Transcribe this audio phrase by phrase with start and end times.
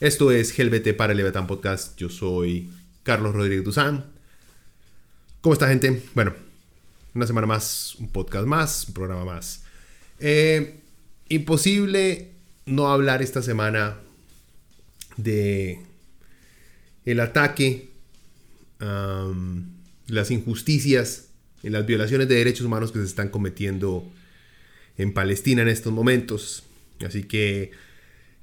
[0.00, 1.94] Esto es GLBT para el Leviatán Podcast.
[1.98, 2.70] Yo soy
[3.02, 4.06] Carlos Rodríguez Duzán.
[5.42, 6.02] ¿Cómo está, gente?
[6.14, 6.32] Bueno,
[7.14, 9.62] una semana más, un podcast más, un programa más.
[10.18, 10.80] Eh,
[11.28, 12.30] imposible
[12.64, 13.98] no hablar esta semana
[15.18, 15.82] de
[17.04, 17.90] el ataque,
[18.78, 21.28] las injusticias
[21.62, 24.02] y las violaciones de derechos humanos que se están cometiendo
[24.96, 26.62] en Palestina en estos momentos.
[27.04, 27.72] Así que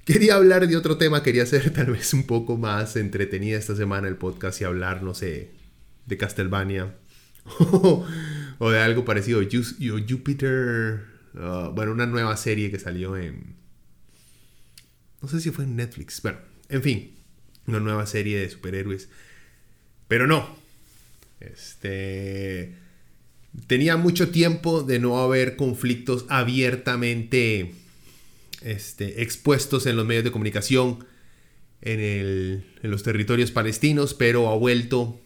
[0.08, 4.08] Quería hablar de otro tema, quería hacer tal vez un poco más entretenida esta semana
[4.08, 5.50] el podcast y hablar, no sé,
[6.06, 6.96] de Castlevania
[8.58, 9.42] o de algo parecido.
[9.42, 13.56] Jupiter, uh, bueno, una nueva serie que salió en...
[15.20, 16.38] No sé si fue en Netflix, bueno,
[16.70, 17.14] en fin,
[17.66, 19.10] una nueva serie de superhéroes.
[20.08, 20.56] Pero no.
[21.38, 22.76] Este...
[23.66, 27.74] Tenía mucho tiempo de no haber conflictos abiertamente
[28.62, 31.04] este, expuestos en los medios de comunicación
[31.80, 35.20] en, los territorios palestinos, pero ha vuelto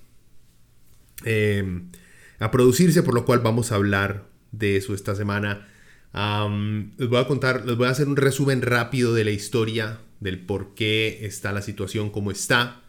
[1.25, 1.91] em,
[2.39, 5.69] a producirse, por lo cual vamos a hablar de eso esta semana.
[6.15, 10.39] les voy a contar, les voy a hacer un resumen rápido de la historia, del
[10.39, 12.83] por qué está la situación como está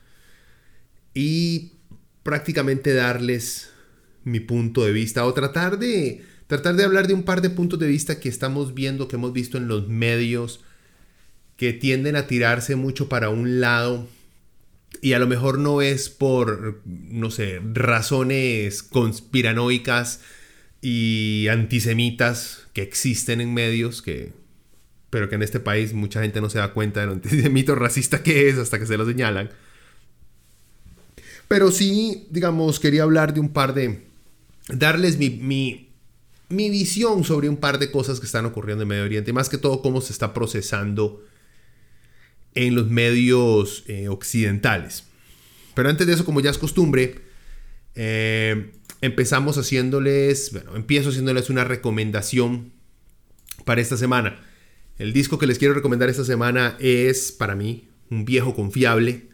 [1.13, 1.73] y
[2.21, 3.71] prácticamente darles
[4.23, 7.79] mi punto de vista o tratar de tratar de hablar de un par de puntos
[7.79, 10.61] de vista que estamos viendo, que hemos visto en los medios,
[11.57, 14.07] que tienden a tirarse mucho para un lado
[15.01, 20.21] y a lo mejor no es por, no sé, razones conspiranoicas
[20.81, 24.31] y antisemitas que existen en medios, que,
[25.09, 28.23] pero que en este país mucha gente no se da cuenta de lo antisemito racista
[28.23, 29.49] que es hasta que se lo señalan.
[31.47, 34.01] Pero sí, digamos, quería hablar de un par de...
[34.69, 35.82] darles mi, mi
[36.53, 39.57] mi visión sobre un par de cosas que están ocurriendo en Medio Oriente, más que
[39.57, 41.23] todo cómo se está procesando
[42.55, 45.05] en los medios eh, occidentales.
[45.73, 47.21] Pero antes de eso, como ya es costumbre,
[47.95, 48.71] eh,
[49.01, 52.71] empezamos haciéndoles, bueno, empiezo haciéndoles una recomendación
[53.65, 54.39] para esta semana.
[54.97, 59.29] El disco que les quiero recomendar esta semana es, para mí, un viejo confiable.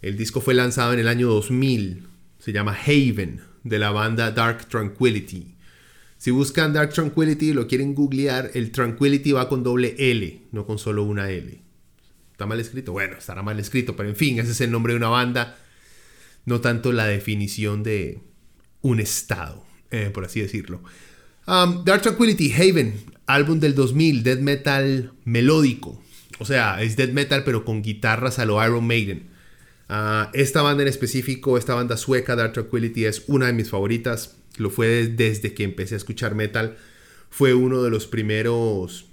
[0.00, 2.06] El disco fue lanzado en el año 2000.
[2.38, 5.57] Se llama Haven, de la banda Dark Tranquility.
[6.18, 10.66] Si buscan Dark Tranquility y lo quieren googlear, el Tranquility va con doble L, no
[10.66, 11.62] con solo una L.
[12.32, 12.90] ¿Está mal escrito?
[12.90, 15.56] Bueno, estará mal escrito, pero en fin, ese es el nombre de una banda,
[16.44, 18.20] no tanto la definición de
[18.80, 20.82] un estado, eh, por así decirlo.
[21.46, 22.94] Um, Dark Tranquility, Haven,
[23.26, 26.02] álbum del 2000, death metal melódico.
[26.40, 29.28] O sea, es death metal pero con guitarras a lo Iron Maiden.
[29.88, 34.37] Ah, esta banda en específico, esta banda sueca, Dark Tranquility, es una de mis favoritas
[34.58, 36.76] lo fue desde que empecé a escuchar metal,
[37.30, 39.06] fue uno de los primeros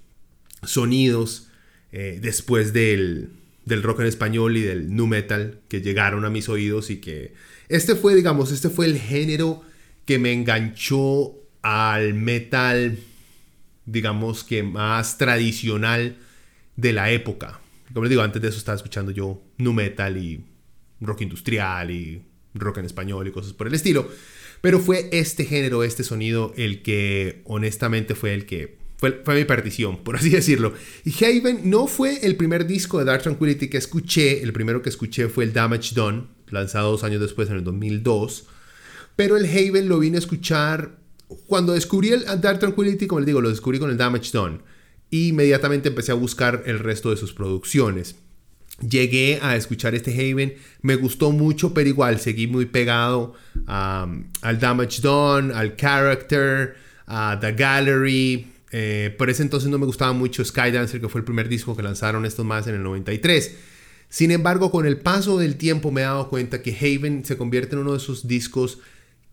[0.64, 1.50] sonidos
[1.92, 3.30] eh, después del,
[3.66, 7.34] del, rock en español y del nu metal que llegaron a mis oídos y que
[7.70, 9.64] este fue, digamos, este fue el género
[10.06, 12.98] que me enganchó al metal,
[13.86, 16.18] digamos que más tradicional
[16.76, 17.60] de la época.
[17.94, 20.44] Como les digo, antes de eso estaba escuchando yo nu metal y
[21.02, 22.22] rock industrial y
[22.54, 24.10] rock en español y cosas por el estilo.
[24.66, 29.46] Pero fue este género, este sonido, el que honestamente fue el que fue, fue, mi
[29.46, 30.74] partición, por así decirlo.
[31.04, 34.42] Y Haven no fue el primer disco de Dark Tranquility que escuché.
[34.42, 38.48] El primero que escuché fue el Damage Done, lanzado dos años después, en el 2002.
[39.16, 40.98] Pero el Haven lo vine a escuchar
[41.46, 44.62] cuando descubrí el Dark Tranquility, como les digo, lo descubrí con el Damage Done.
[45.12, 48.16] Y inmediatamente empecé a buscar el resto de sus producciones.
[48.82, 53.34] Llegué a escuchar este Haven, me gustó mucho, pero igual seguí muy pegado
[53.68, 56.76] al Damage Done, al Character,
[57.08, 58.48] a The Gallery.
[58.72, 61.84] Eh, por ese entonces no me gustaba mucho Skydancer, que fue el primer disco que
[61.84, 63.56] lanzaron estos más en el 93.
[64.10, 67.76] Sin embargo, con el paso del tiempo me he dado cuenta que Haven se convierte
[67.76, 68.80] en uno de esos discos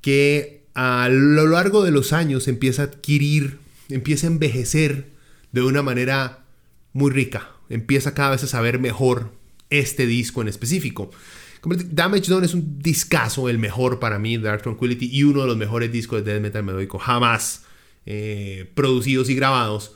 [0.00, 3.58] que a lo largo de los años empieza a adquirir,
[3.88, 5.06] empieza a envejecer
[5.50, 6.44] de una manera
[6.92, 7.50] muy rica.
[7.72, 9.32] Empieza cada vez a saber mejor
[9.70, 11.10] este disco en específico.
[11.64, 15.56] Damage Done es un discazo, el mejor para mí, Dark Tranquility, y uno de los
[15.56, 17.62] mejores discos de death metal melódico jamás
[18.04, 19.94] eh, producidos y grabados.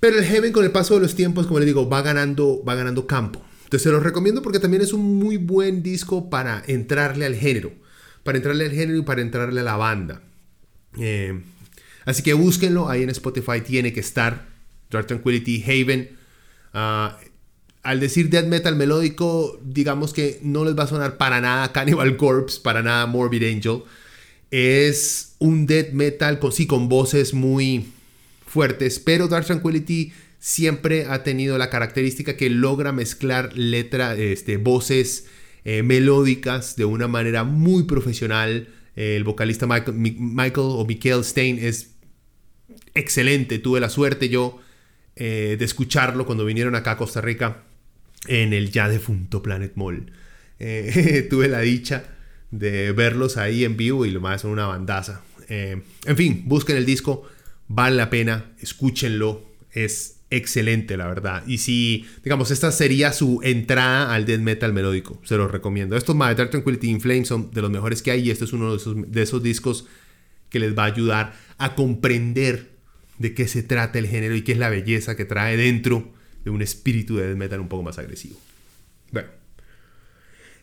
[0.00, 2.74] Pero el Heaven con el paso de los tiempos, como les digo, va ganando, va
[2.74, 3.44] ganando campo.
[3.64, 7.72] Entonces se los recomiendo porque también es un muy buen disco para entrarle al género.
[8.24, 10.22] Para entrarle al género y para entrarle a la banda.
[10.98, 11.38] Eh,
[12.06, 14.48] así que búsquenlo, ahí en Spotify tiene que estar.
[14.90, 16.17] Dark Tranquility, Haven.
[16.72, 17.18] Ah,
[17.82, 22.16] al decir death metal melódico, digamos que no les va a sonar para nada Cannibal
[22.16, 23.82] Corpse, para nada Morbid Angel.
[24.50, 27.86] Es un death metal con, sí, con voces muy
[28.46, 35.26] fuertes, pero Dark Tranquility siempre ha tenido la característica que logra mezclar letra, este, voces
[35.64, 38.68] eh, melódicas de una manera muy profesional.
[38.96, 41.90] el vocalista Michael, o Michael Stein es
[42.94, 43.58] excelente.
[43.58, 44.58] Tuve la suerte yo
[45.20, 47.64] eh, de escucharlo cuando vinieron acá a Costa Rica
[48.28, 50.12] en el ya defunto Planet Mall.
[50.60, 52.04] Eh, tuve la dicha
[52.52, 55.22] de verlos ahí en vivo y lo más son una bandaza.
[55.48, 57.28] en fin, busquen el disco,
[57.66, 59.42] vale la pena, escúchenlo,
[59.72, 61.42] es excelente, la verdad.
[61.46, 65.96] Y si, digamos, esta sería su entrada al death metal melódico, se los recomiendo.
[65.96, 68.70] Estos Dark Tranquility in Flames son de los mejores que hay y este es uno
[68.70, 69.86] de esos, de esos discos
[70.50, 72.77] que les va a ayudar a comprender
[73.18, 76.12] de qué se trata el género y qué es la belleza que trae dentro
[76.44, 78.40] de un espíritu de death metal un poco más agresivo.
[79.10, 79.28] Bueno,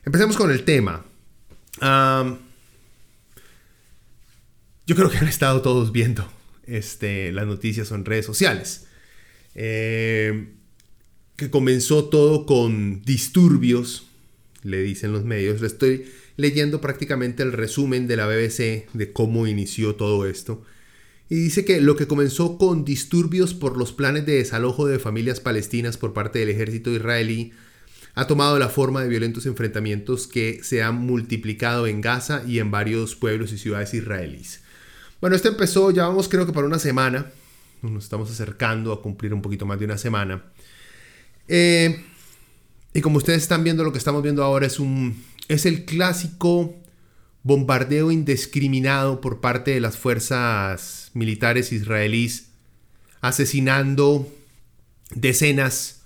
[0.04, 1.04] empecemos con el tema.
[4.86, 6.30] yo creo que han estado todos viendo
[6.66, 8.86] este, las noticias en redes sociales.
[9.54, 10.52] Eh,
[11.36, 14.06] que comenzó todo con disturbios,
[14.62, 15.60] le dicen los medios.
[15.60, 16.06] Le estoy
[16.36, 20.64] leyendo prácticamente el resumen de la BBC de cómo inició todo esto.
[21.28, 25.40] Y dice que lo que comenzó con disturbios por los planes de desalojo de familias
[25.40, 27.52] palestinas por parte del ejército israelí
[28.14, 32.70] ha tomado la forma de violentos enfrentamientos que se han multiplicado en Gaza y en
[32.70, 34.60] varios pueblos y ciudades israelíes.
[35.20, 37.26] Bueno, esto empezó, ya vamos creo que para una semana,
[37.82, 40.44] nos estamos acercando a cumplir un poquito más de una semana.
[41.48, 42.04] Eh,
[42.94, 46.74] y como ustedes están viendo, lo que estamos viendo ahora es, un, es el clásico
[47.46, 52.48] bombardeo indiscriminado por parte de las fuerzas militares israelíes,
[53.20, 54.28] asesinando
[55.14, 56.02] decenas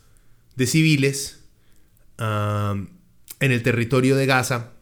[0.56, 1.40] de civiles
[2.19, 2.88] en
[3.52, 4.72] el territorio de Gaza,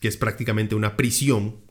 [0.00, 1.62] que es prácticamente una prisión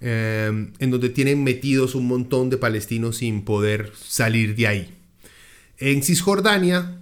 [0.00, 4.94] Em, en donde tienen metidos un montón de palestinos sin poder salir de ahí.
[5.78, 7.00] En Cisjordania,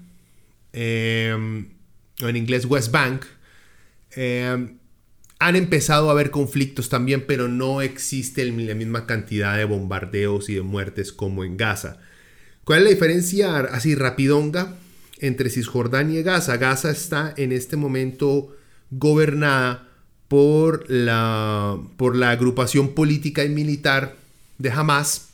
[0.73, 3.27] o en inglés West Bank,
[4.13, 4.79] em,
[5.39, 10.55] han empezado a haber conflictos también, pero no existe la misma cantidad de bombardeos y
[10.55, 11.99] de muertes como en Gaza.
[12.65, 14.77] ¿Cuál es la diferencia así rapidonga
[15.19, 16.57] entre Cisjordania y Gaza?
[16.57, 18.57] Gaza está en este momento
[18.91, 19.89] gobernada
[20.29, 24.17] por la, por la agrupación política y militar
[24.59, 25.29] de Hamas,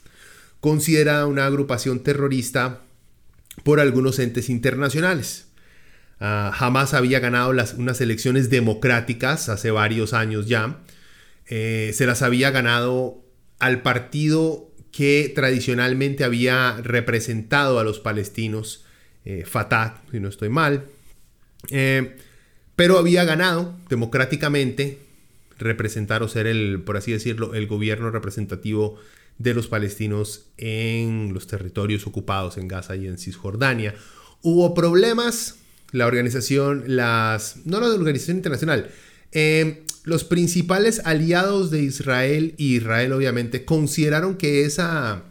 [0.60, 2.82] considerada una agrupación terrorista
[3.62, 5.46] por algunos entes internacionales.
[6.22, 10.78] Uh, Hamas había ganado las, unas elecciones democráticas hace varios años ya.
[11.48, 13.24] Eh, se las había ganado
[13.58, 18.84] al partido que tradicionalmente había representado a los palestinos,
[19.24, 20.84] eh, Fatah, si no estoy mal.
[21.70, 22.16] Eh,
[22.76, 25.00] pero había ganado democráticamente
[25.58, 28.96] representar o ser el, por así decirlo, el gobierno representativo
[29.38, 33.94] de los palestinos en los territorios ocupados en Gaza y en Cisjordania.
[34.42, 35.56] Hubo problemas,
[35.92, 38.90] la organización, las, no la organización internacional,
[39.30, 45.24] eh, los principales aliados de Israel y Israel obviamente consideraron que esa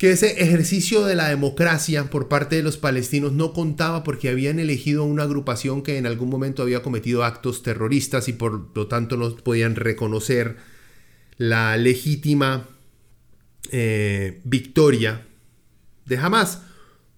[0.00, 4.58] que ese ejercicio de la democracia por parte de los palestinos no contaba porque habían
[4.58, 9.18] elegido una agrupación que en algún momento había cometido actos terroristas y por lo tanto
[9.18, 10.56] no podían reconocer
[11.36, 12.66] la legítima
[13.72, 15.26] eh, victoria
[16.06, 16.62] de Hamas.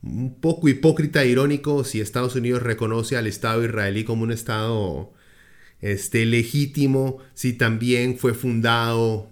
[0.03, 5.13] Un poco hipócrita e irónico si Estados Unidos reconoce al Estado israelí como un Estado
[5.81, 9.31] este, legítimo, si también fue fundado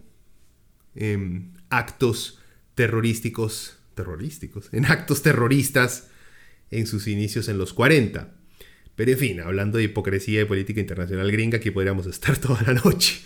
[0.95, 2.39] en actos
[2.75, 6.09] terrorísticos, terrorísticos, en actos terroristas
[6.71, 8.35] en sus inicios en los 40.
[8.97, 12.75] Pero en fin, hablando de hipocresía y política internacional gringa, aquí podríamos estar toda la
[12.75, 13.23] noche.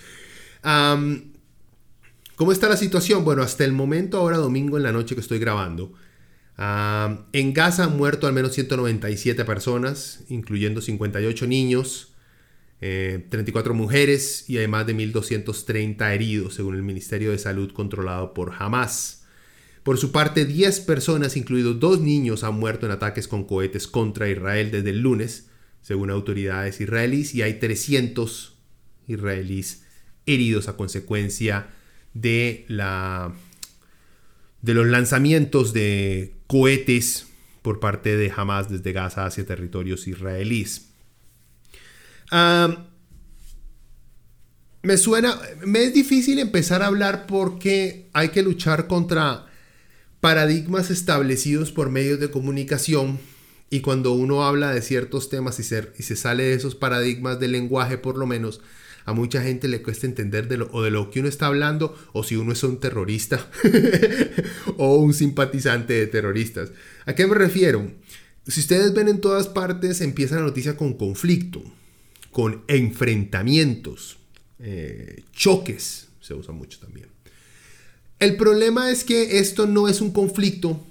[2.37, 3.25] ¿Cómo está la situación?
[3.25, 5.93] Bueno, hasta el momento, ahora domingo en la noche que estoy grabando,
[6.57, 12.15] en Gaza han muerto al menos 197 personas, incluyendo 58 niños,
[12.81, 18.53] 34 eh, mujeres y además de 1.230 heridos, según el Ministerio de Salud controlado por
[18.59, 19.25] Hamas.
[19.83, 24.29] Por su parte, 10 personas, incluidos dos niños, han muerto en ataques con cohetes contra
[24.29, 25.49] Israel desde el lunes,
[25.83, 28.57] según autoridades israelíes, y hay 300
[29.09, 29.85] israelíes
[30.25, 31.69] heridos a consecuencia
[32.15, 33.35] de, la,
[34.63, 37.27] de los lanzamientos de cohetes
[37.63, 40.91] por parte de Hamas desde Gaza hacia territorios israelíes.
[44.83, 49.47] me suena, me es difícil empezar a hablar porque hay que luchar contra
[50.21, 53.19] paradigmas establecidos por medios de comunicación
[53.71, 57.41] y cuando uno habla de ciertos temas y se, y se sale de esos paradigmas
[57.41, 58.61] del lenguaje por lo menos,
[59.05, 61.97] a mucha gente le cuesta entender de lo, o de lo que uno está hablando
[62.13, 63.51] o si uno es un terrorista
[64.79, 66.73] o un simpatizante de terroristas.
[67.07, 67.91] ¿A qué me refiero?
[68.47, 71.63] Si ustedes ven en todas partes empieza la noticia con conflicto,
[72.31, 74.19] con enfrentamientos,
[74.59, 77.09] eh, choques, se usa mucho también.
[78.19, 80.85] El problema es que esto no es un conflicto,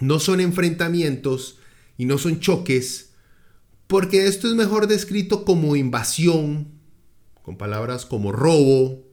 [0.00, 1.58] no son enfrentamientos
[1.98, 3.10] y no son choques,
[3.86, 6.68] porque esto es mejor descrito como invasión,
[7.44, 9.04] con palabras como robo,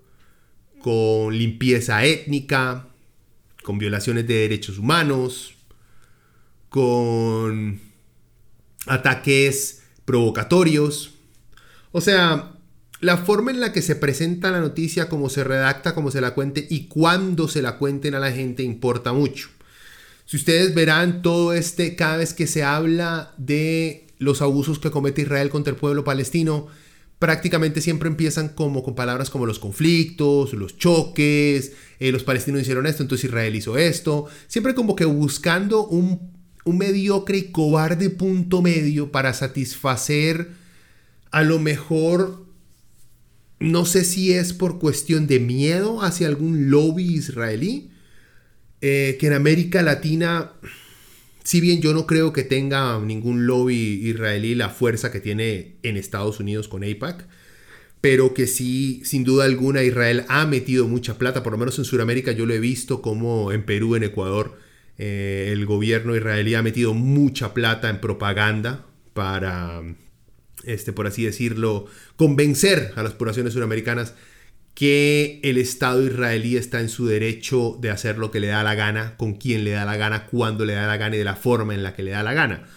[0.82, 2.88] con limpieza étnica,
[3.62, 5.54] con violaciones de derechos humanos,
[6.70, 7.82] con
[8.88, 11.12] ataques provocatorios.
[11.92, 12.54] O sea,
[13.02, 16.34] la forma en la que se presenta la noticia, cómo se redacta, cómo se la
[16.34, 19.50] cuente y cuándo se la cuenten a la gente importa mucho.
[20.26, 25.24] Si ustedes verán todo este, cada vez que se habla de los abusos que comete
[25.24, 26.70] Israel contra el pueblo palestino,
[27.22, 32.88] prácticamente siempre empiezan como con palabras como los conflictos, los choques, eh, los palestinos hicieron
[32.88, 36.32] esto, entonces Israel hizo esto, siempre como que buscando un,
[36.66, 40.50] un mediocre y cobarde punto medio para satisfacer
[41.30, 42.48] a lo mejor
[43.60, 47.92] no sé si es por cuestión de miedo hacia algún lobby israelí,
[48.82, 50.54] eh, que en América Latina,
[51.44, 55.98] si bien yo no creo que tenga ningún lobby israelí la fuerza que tiene en
[55.98, 57.28] Estados Unidos con AIPAC,
[58.02, 61.86] pero que sí, sin duda alguna, Israel ha metido mucha plata, por lo menos en
[61.86, 64.58] Sudamérica yo lo he visto como en Perú, en Ecuador,
[64.98, 69.82] eh, el gobierno israelí ha metido mucha plata en propaganda para
[70.64, 74.14] este, por así decirlo, convencer a las poblaciones suramericanas
[74.74, 78.76] que el Estado israelí está en su derecho de hacer lo que le da la
[78.76, 81.36] gana, con quien le da la gana, cuando le da la gana y de la
[81.36, 82.68] forma en la que le da la gana.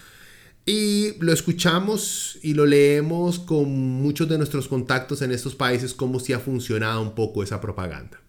[0.66, 6.20] Y lo escuchamos y lo leemos con muchos de nuestros contactos en estos países, cómo
[6.20, 8.20] si ha funcionado un poco esa propaganda.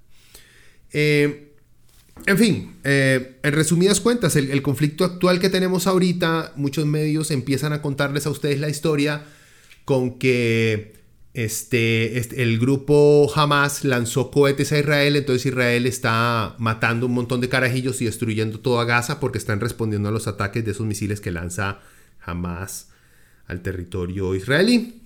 [0.92, 1.54] Eh,
[2.26, 7.32] en fin, eh, en resumidas cuentas, el, el conflicto actual que tenemos ahorita, muchos medios
[7.32, 9.26] empiezan a contarles a ustedes la historia
[9.86, 10.95] con que
[11.36, 17.42] este, este, el grupo Hamas lanzó cohetes a Israel, entonces Israel está matando un montón
[17.42, 21.20] de carajillos y destruyendo toda Gaza porque están respondiendo a los ataques de esos misiles
[21.20, 21.80] que lanza
[22.22, 22.90] Hamas
[23.48, 25.02] al territorio israelí.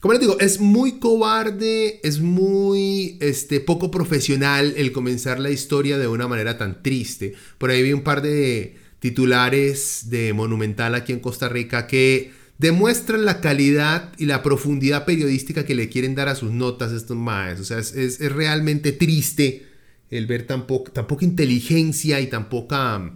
[0.00, 5.96] Como les digo, es muy cobarde, es muy este, poco profesional el comenzar la historia
[5.96, 7.34] de una manera tan triste.
[7.58, 13.24] Por ahí vi un par de titulares de Monumental aquí en Costa Rica que demuestran
[13.24, 17.60] la calidad y la profundidad periodística que le quieren dar a sus notas estos maes.
[17.60, 19.66] O sea, es, realmente triste
[20.10, 23.10] el ver tan, poca inteligencia y tan poca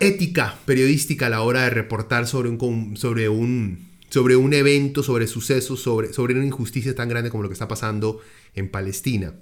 [0.00, 5.26] ética periodística a la hora de reportar sobre un, sobre un, sobre un evento, sobre
[5.26, 8.20] sucesos, sobre, sobre una injusticia tan grande como lo que está pasando
[8.54, 9.34] en Palestina.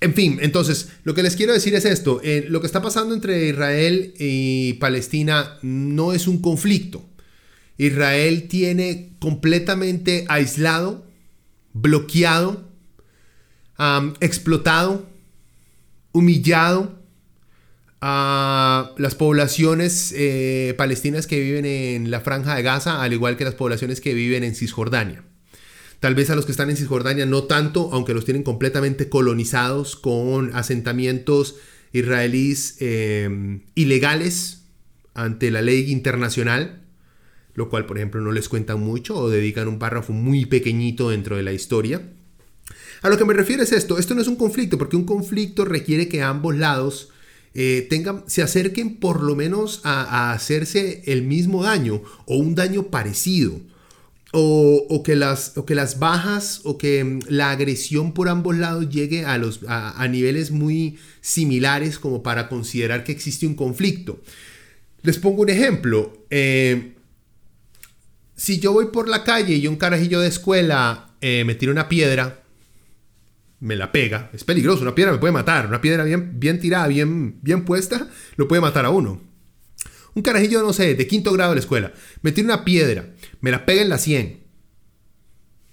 [0.00, 2.20] En fin, entonces, lo que les quiero decir es esto.
[2.22, 7.02] Eh, lo que está pasando entre Israel y Palestina no es un conflicto.
[7.78, 11.06] Israel tiene completamente aislado,
[11.72, 12.68] bloqueado,
[14.20, 15.08] explotado,
[16.12, 17.02] humillado
[18.00, 23.44] a las poblaciones eh, palestinas que viven en la franja de Gaza, al igual que
[23.44, 25.24] las poblaciones que viven en Cisjordania.
[26.04, 29.96] Tal vez a los que están en Cisjordania no tanto, aunque los tienen completamente colonizados
[29.96, 31.56] con asentamientos
[31.94, 34.64] israelíes eh, ilegales
[35.14, 36.82] ante la ley internacional,
[37.54, 41.38] lo cual por ejemplo no les cuentan mucho o dedican un párrafo muy pequeñito dentro
[41.38, 42.02] de la historia.
[43.00, 45.64] A lo que me refiero es esto, esto no es un conflicto, porque un conflicto
[45.64, 47.12] requiere que ambos lados
[47.54, 52.88] eh, tengan, se acerquen por lo menos a hacerse el mismo daño o un daño
[52.88, 53.58] parecido
[54.36, 59.24] o, que las, que las bajas o que mm, la agresión por ambos lados llegue
[59.24, 64.20] a, los, a, niveles muy similares como para considerar que existe un conflicto.
[65.02, 66.26] Les pongo un ejemplo.
[66.30, 66.94] Eh,
[68.34, 71.88] si yo voy por la calle y un carajillo de escuela eh, me tira una
[71.88, 72.42] piedra,
[73.60, 76.88] me la pega, es peligroso, una piedra me puede matar, una piedra bien, bien tirada,
[76.88, 79.33] bien, bien puesta, lo puede matar a uno.
[80.14, 81.92] Un carajillo, no sé, de quinto grado de la escuela,
[82.22, 84.44] me tira una piedra, me la pega en la sien,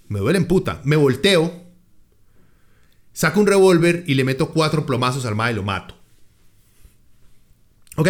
[0.08, 1.62] me duele en puta, me volteo,
[3.12, 5.96] saco un revólver y le meto cuatro plomazos al mae y lo mato.
[7.96, 8.08] Ok,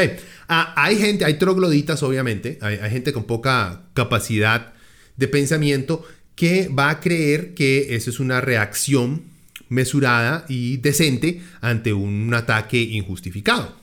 [0.49, 4.73] ah, hay gente, hay trogloditas obviamente, hay, hay gente con poca capacidad
[5.17, 9.25] de pensamiento que va a creer que eso es una reacción
[9.69, 13.75] mesurada y decente ante un ataque injustificado.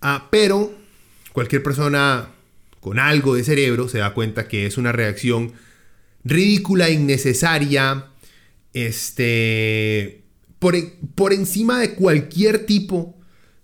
[0.00, 0.72] Ah, pero
[1.38, 2.30] cualquier persona
[2.80, 5.52] con algo de cerebro se da cuenta que es una reacción
[6.24, 8.06] ridícula, innecesaria,
[8.72, 10.24] este,
[10.58, 13.16] por, encima de cualquier tipo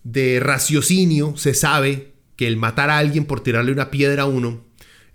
[0.04, 4.64] de raciocinio se sabe que el matar a alguien por tirarle una piedra a uno,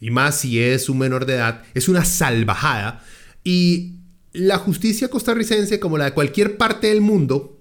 [0.02, 3.06] y más si es un menor de edad, es una salvajada.
[3.46, 4.00] Y
[4.34, 7.58] la justicia costarricense, como la de cualquier parte del mundo,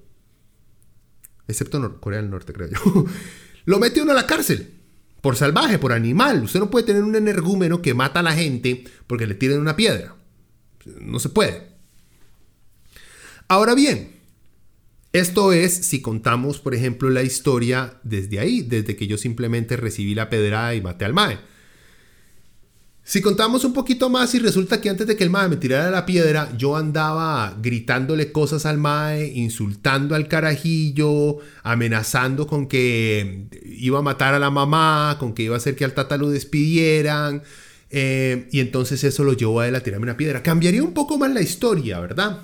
[1.47, 3.07] excepto Corea del Norte, creo yo,
[3.65, 4.75] lo mete uno a la cárcel.
[5.21, 6.45] Por salvaje, por animal.
[6.45, 9.77] Usted no puede tener un energúmeno que mata a la gente porque le tiran una
[9.77, 10.17] piedra.
[11.01, 11.69] No se puede.
[13.49, 14.19] Ahora bien,
[15.13, 20.15] esto es si contamos, por ejemplo, la historia desde ahí, desde que yo simplemente recibí
[20.15, 21.39] la pedrada y maté al mae.
[23.09, 25.91] Si contamos un poquito más y resulta que antes de que el mae me tirara
[25.91, 34.01] la piedra, yo andaba gritándole cosas al mae, insultando al carajillo, amenazando con que iba
[34.01, 37.43] a matar a la mamá, con que iba a hacer que al tata lo despidieran,
[37.89, 40.43] eh, y entonces eso lo llevó a él a tirarme una piedra.
[40.43, 42.41] Cambiaría un poco más la historia, ¿verdad?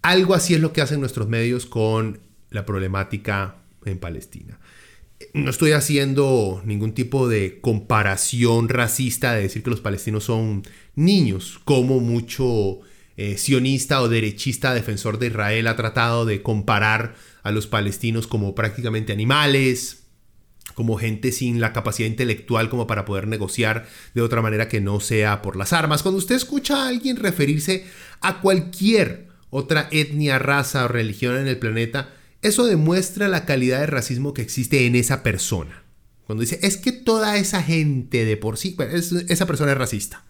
[0.00, 2.20] Algo así es lo que hacen nuestros medios con
[2.50, 4.60] la problemática en Palestina.
[5.32, 10.62] No estoy haciendo ningún tipo de comparación racista de decir que los palestinos son
[10.94, 12.80] niños, como mucho
[13.16, 18.54] eh, sionista o derechista defensor de Israel ha tratado de comparar a los palestinos como
[18.54, 20.04] prácticamente animales,
[20.74, 25.00] como gente sin la capacidad intelectual como para poder negociar de otra manera que no
[25.00, 26.02] sea por las armas.
[26.02, 27.86] Cuando usted escucha a alguien referirse
[28.20, 32.10] a cualquier otra etnia, raza o religión en el planeta,
[32.46, 35.84] eso demuestra la calidad de racismo que existe en esa persona.
[36.26, 38.76] Cuando dice, es que toda esa gente de por sí,
[39.28, 40.24] esa persona es racista.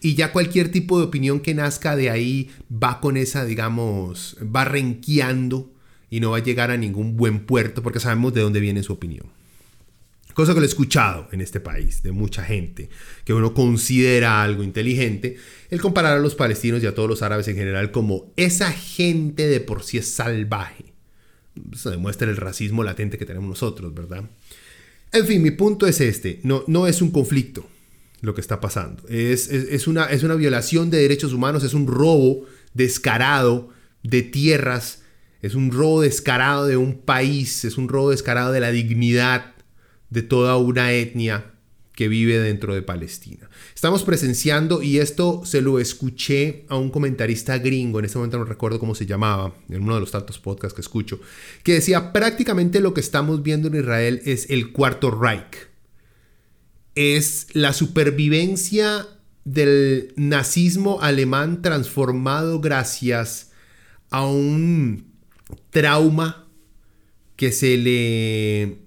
[0.00, 4.64] Y ya cualquier tipo de opinión que nazca de ahí va con esa, digamos, va
[4.64, 5.72] renqueando
[6.10, 8.92] y no va a llegar a ningún buen puerto porque sabemos de dónde viene su
[8.92, 9.26] opinión.
[10.34, 12.88] Cosa que lo he escuchado en este país, de mucha gente,
[13.24, 15.36] que uno considera algo inteligente,
[15.70, 19.46] el comparar a los palestinos y a todos los árabes en general como esa gente
[19.46, 20.91] de por sí es salvaje.
[21.72, 24.24] Eso demuestra el racismo latente que tenemos nosotros, ¿verdad?
[25.12, 27.66] En fin, mi punto es este, no, no es un conflicto
[28.20, 31.88] lo que está pasando, es, es, una, es una violación de derechos humanos, es un
[31.88, 33.70] robo descarado
[34.04, 35.02] de tierras,
[35.42, 39.54] es un robo descarado de un país, es un robo descarado de la dignidad
[40.10, 41.51] de toda una etnia
[42.02, 43.48] que vive dentro de Palestina.
[43.76, 48.44] Estamos presenciando, y esto se lo escuché a un comentarista gringo, en este momento no
[48.44, 51.20] recuerdo cómo se llamaba, en uno de los tantos podcasts que escucho,
[51.62, 55.68] que decía prácticamente lo que estamos viendo en Israel es el cuarto Reich.
[56.96, 59.06] Es la supervivencia
[59.44, 63.52] del nazismo alemán transformado gracias
[64.10, 65.06] a un
[65.70, 66.48] trauma
[67.36, 68.81] que se le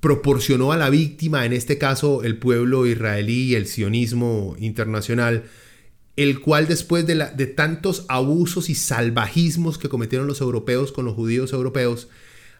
[0.00, 5.44] proporcionó a la víctima, en este caso el pueblo israelí y el sionismo internacional,
[6.16, 11.52] el cual después de, tantos abusos y salvajismos que cometieron los europeos con los judíos
[11.52, 12.08] europeos,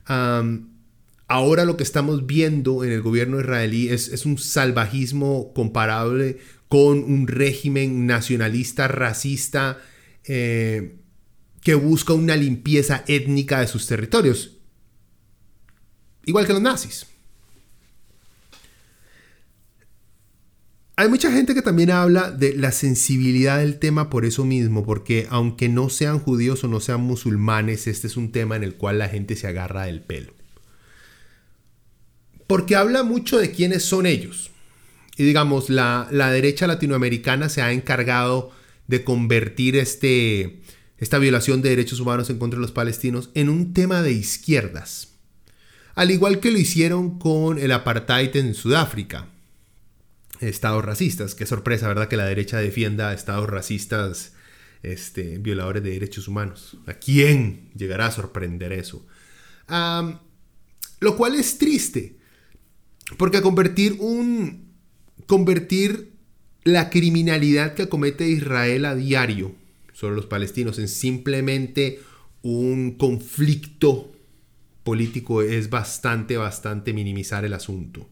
[0.07, 7.27] ahora lo que estamos viendo en el gobierno israelí es, un salvajismo comparable con un
[7.27, 9.79] régimen nacionalista, racista,
[10.25, 10.97] eh,
[11.63, 14.59] que busca una limpieza étnica de sus territorios.
[16.25, 17.10] Igual que los nazis.
[21.01, 25.27] Hay mucha gente que también habla de la sensibilidad del tema por eso mismo, porque
[25.31, 28.99] aunque no sean judíos o no sean musulmanes, este es un tema en el cual
[28.99, 30.35] la gente se agarra del pelo.
[32.47, 34.51] Porque habla mucho de quiénes son ellos.
[35.17, 38.51] Y digamos, la, derecha latinoamericana se ha encargado
[38.87, 40.61] de convertir este,
[40.99, 45.15] esta violación de derechos humanos en contra de los palestinos en un tema de izquierdas.
[45.95, 49.29] Al igual que lo hicieron con el apartheid en Sudáfrica
[50.41, 51.35] estados racistas.
[51.35, 52.09] Qué sorpresa, ¿verdad?
[52.09, 54.33] Que la derecha defienda a estados racistas,
[54.83, 56.79] este, violadores de derechos humanos.
[56.87, 59.07] ¿A quién llegará a sorprender eso?
[60.99, 62.17] lo cual es triste,
[63.17, 64.75] porque convertir un...
[65.27, 66.11] convertir
[66.65, 69.55] la criminalidad que comete Israel a diario,
[69.93, 72.01] sobre los palestinos en simplemente
[72.43, 74.13] un conflicto
[74.83, 78.09] político es bastante, bastante minimizar el asunto.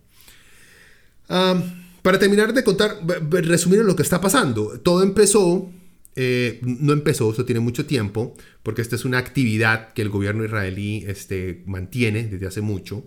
[2.02, 2.98] Para terminar de contar,
[3.30, 4.80] resumir lo que está pasando.
[4.80, 5.70] Todo empezó,
[6.16, 10.44] eh, no empezó, eso tiene mucho tiempo, porque esta es una actividad que el gobierno
[10.44, 13.04] israelí este, mantiene desde hace mucho.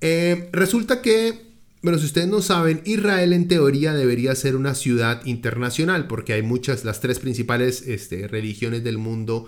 [0.00, 1.50] Eh, resulta que
[1.82, 6.42] bueno, si ustedes no saben, Israel en teoría debería ser una ciudad internacional porque hay
[6.42, 9.46] muchas, las tres principales este, religiones del mundo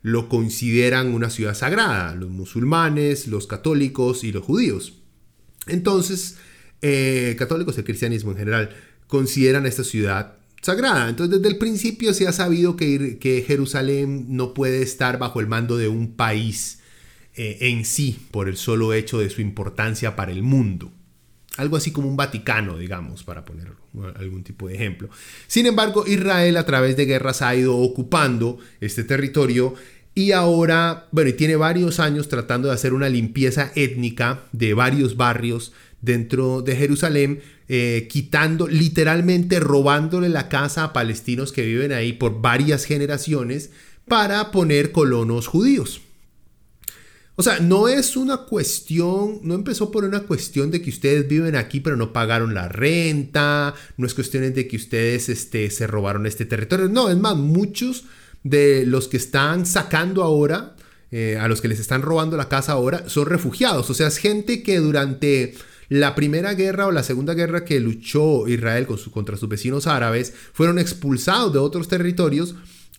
[0.00, 4.94] lo consideran una ciudad sagrada, los musulmanes, los católicos y los judíos.
[5.66, 6.36] Entonces,
[6.86, 11.08] eh, católicos el cristianismo en general consideran esta ciudad sagrada.
[11.08, 15.46] Entonces, desde el principio se ha sabido que, que Jerusalén no puede estar bajo el
[15.46, 16.80] mando de un país
[17.36, 20.92] eh, en sí por el solo hecho de su importancia para el mundo.
[21.56, 23.68] Algo así como un Vaticano, digamos, para poner
[24.16, 25.08] algún tipo de ejemplo.
[25.46, 29.74] Sin embargo, Israel a través de guerras ha ido ocupando este territorio
[30.14, 35.16] y ahora, bueno, y tiene varios años tratando de hacer una limpieza étnica de varios
[35.16, 35.72] barrios
[36.04, 42.40] dentro de Jerusalén, eh, quitando, literalmente robándole la casa a palestinos que viven ahí por
[42.40, 43.70] varias generaciones
[44.06, 46.02] para poner colonos judíos.
[47.36, 51.56] O sea, no es una cuestión, no empezó por una cuestión de que ustedes viven
[51.56, 56.26] aquí pero no pagaron la renta, no es cuestión de que ustedes este, se robaron
[56.26, 58.04] este territorio, no, es más, muchos
[58.44, 60.76] de los que están sacando ahora,
[61.10, 64.18] eh, a los que les están robando la casa ahora, son refugiados, o sea, es
[64.18, 65.54] gente que durante
[65.88, 70.78] la primera guerra o la segunda guerra que luchó Israel contra sus vecinos árabes, fueron
[70.78, 72.54] expulsados de otros territorios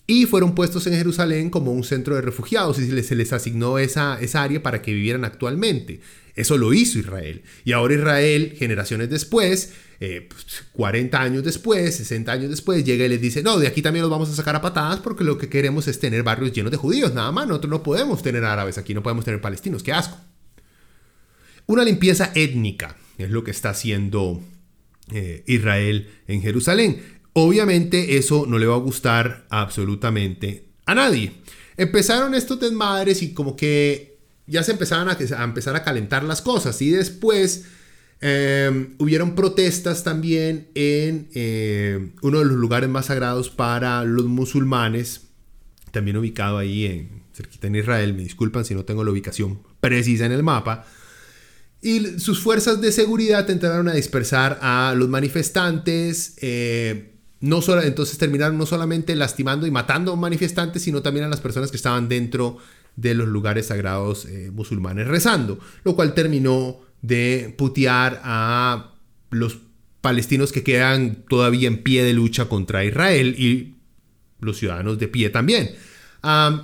[0.07, 4.19] y fueron puestos en Jerusalén como un centro de refugiados y se les asignó esa,
[4.33, 5.99] área para que vivieran actualmente.
[6.35, 7.41] Eso lo hizo Israel.
[7.63, 10.27] Y ahora Israel, generaciones después, 40 eh,
[11.09, 14.11] pues, años después, 60 años después, llega y les dice, no, de aquí también los
[14.11, 17.13] vamos a sacar a patadas porque lo que queremos es tener barrios llenos de judíos,
[17.13, 20.17] nada más, nosotros no podemos tener árabes aquí, no podemos tener palestinos, qué asco.
[21.67, 24.41] Una limpieza étnica es lo que está haciendo
[25.11, 27.01] eh, Israel en Jerusalén.
[27.33, 31.33] Obviamente eso no le va a gustar absolutamente a nadie.
[31.77, 36.81] Empezaron estos desmadres y como que ya se empezaban a, empezar a calentar las cosas
[36.81, 37.65] y después
[38.21, 45.27] em, hubieron protestas también en em, uno de los lugares más sagrados para los musulmanes,
[45.91, 50.25] también ubicado ahí en cerquita en Israel, me disculpan si no tengo la ubicación precisa
[50.25, 50.85] en el mapa.
[51.81, 56.35] Y sus fuerzas de seguridad intentaron a dispersar a los manifestantes.
[56.41, 61.29] Eh, no solo, entonces terminaron no solamente lastimando y matando a manifestantes, sino también a
[61.29, 62.57] las personas que estaban dentro
[62.95, 68.93] de los lugares sagrados eh, musulmanes rezando, lo cual terminó de putear a
[69.29, 69.59] los
[70.01, 73.75] palestinos que quedan todavía en pie de lucha contra Israel y
[74.39, 75.75] los ciudadanos de pie también.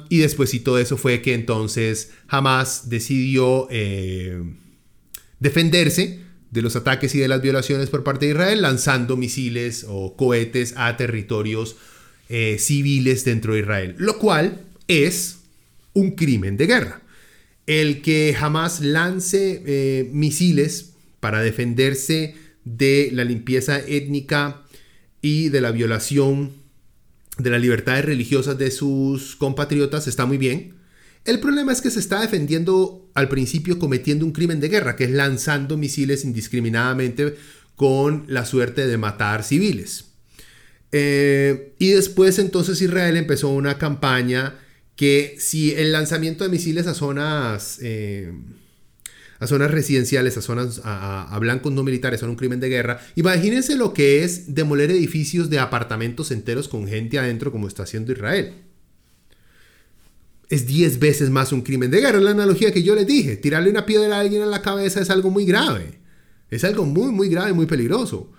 [0.09, 4.41] y después y todo eso fue que entonces Hamas decidió eh,
[5.41, 6.19] defenderse
[6.51, 10.73] de los ataques y de las violaciones por parte de Israel, lanzando misiles o cohetes
[10.77, 11.75] a territorios
[12.29, 15.39] eh, civiles dentro de Israel, lo cual es
[15.93, 17.01] un crimen de guerra.
[17.67, 24.61] El que jamás lance eh, misiles para defenderse de la limpieza étnica
[25.21, 26.51] y de la violación
[27.37, 30.80] de las libertades religiosas de sus compatriotas está muy bien.
[31.23, 35.03] El problema es que se está defendiendo al principio cometiendo un crimen de guerra, que
[35.03, 37.35] es lanzando misiles indiscriminadamente
[37.75, 40.05] con la suerte de matar civiles.
[40.91, 44.59] Eh, y después entonces Israel empezó una campaña
[44.95, 48.33] que si el lanzamiento de misiles a zonas, eh,
[49.39, 53.75] a zonas residenciales, a zonas a, blancos no militares son un crimen de guerra, imagínense
[53.75, 58.53] lo que es demoler edificios de apartamentos enteros con gente adentro como está haciendo Israel
[60.51, 62.19] es 10 veces más un crimen de guerra.
[62.19, 65.09] La analogía que yo les dije, tirarle una piedra a alguien en la cabeza es
[65.09, 65.99] algo muy grave.
[66.49, 68.33] Es algo muy, muy grave, muy peligroso.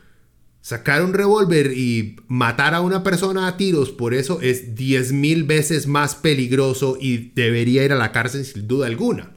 [0.60, 5.44] Sacar un revólver y matar a una persona a tiros por eso es 10 mil
[5.44, 9.32] veces más peligroso y debería ir a la cárcel sin duda alguna.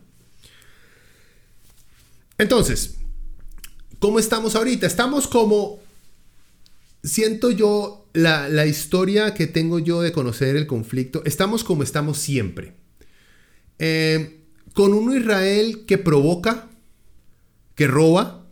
[2.38, 2.98] Entonces,
[4.00, 4.86] ¿cómo estamos ahorita?
[4.86, 5.80] Estamos como,
[7.02, 12.74] siento yo, la, historia que tengo yo de conocer el conflicto, estamos como estamos siempre.
[13.80, 14.42] Eh,
[14.74, 16.70] con un Israel que provoca,
[17.76, 18.48] que roba,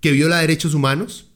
[0.00, 1.30] que viola derechos humanos,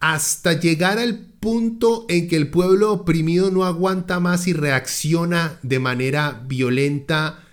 [0.00, 5.78] hasta llegar al punto en que el pueblo oprimido no aguanta más y reacciona de
[5.78, 7.47] manera violenta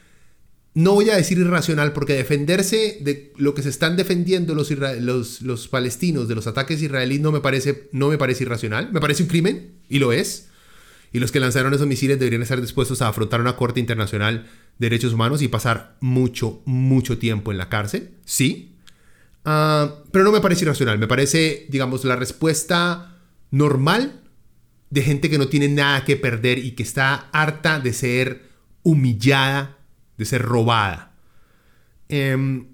[0.75, 6.27] no voy a decir irracional, porque defenderse de lo que se están defendiendo los, palestinos
[6.27, 9.71] de los ataques israelíes no me, parece, no me parece irracional, me parece un crimen,
[9.87, 10.49] y lo es.
[11.13, 14.89] Y los que lanzaron esos misiles deberían estar dispuestos a afrontar una corte internacional de
[14.89, 18.09] derechos humanos y pasar mucho, mucho tiempo en la cárcel.
[18.25, 18.75] Sí.
[19.45, 20.99] Ah, pero no me parece irracional.
[20.99, 23.15] Me parece, digamos, la respuesta
[23.49, 24.23] normal
[24.89, 28.49] de gente que no tiene nada que perder y que está harta de ser
[28.83, 29.74] humillada,
[30.17, 31.15] de ser robada.
[32.09, 32.67] Em,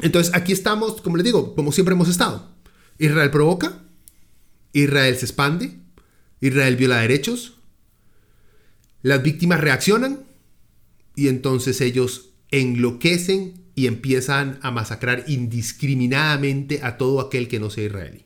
[0.00, 2.50] entonces aquí estamos, como les digo, como siempre hemos estado.
[2.98, 3.82] Israel provoca,
[4.72, 5.78] Israel se expande,
[6.40, 7.58] Israel viola derechos,
[9.02, 10.20] las víctimas reaccionan
[11.14, 17.84] y entonces ellos enloquecen y empiezan a masacrar indiscriminadamente a todo aquel que no sea
[17.84, 18.24] israelí.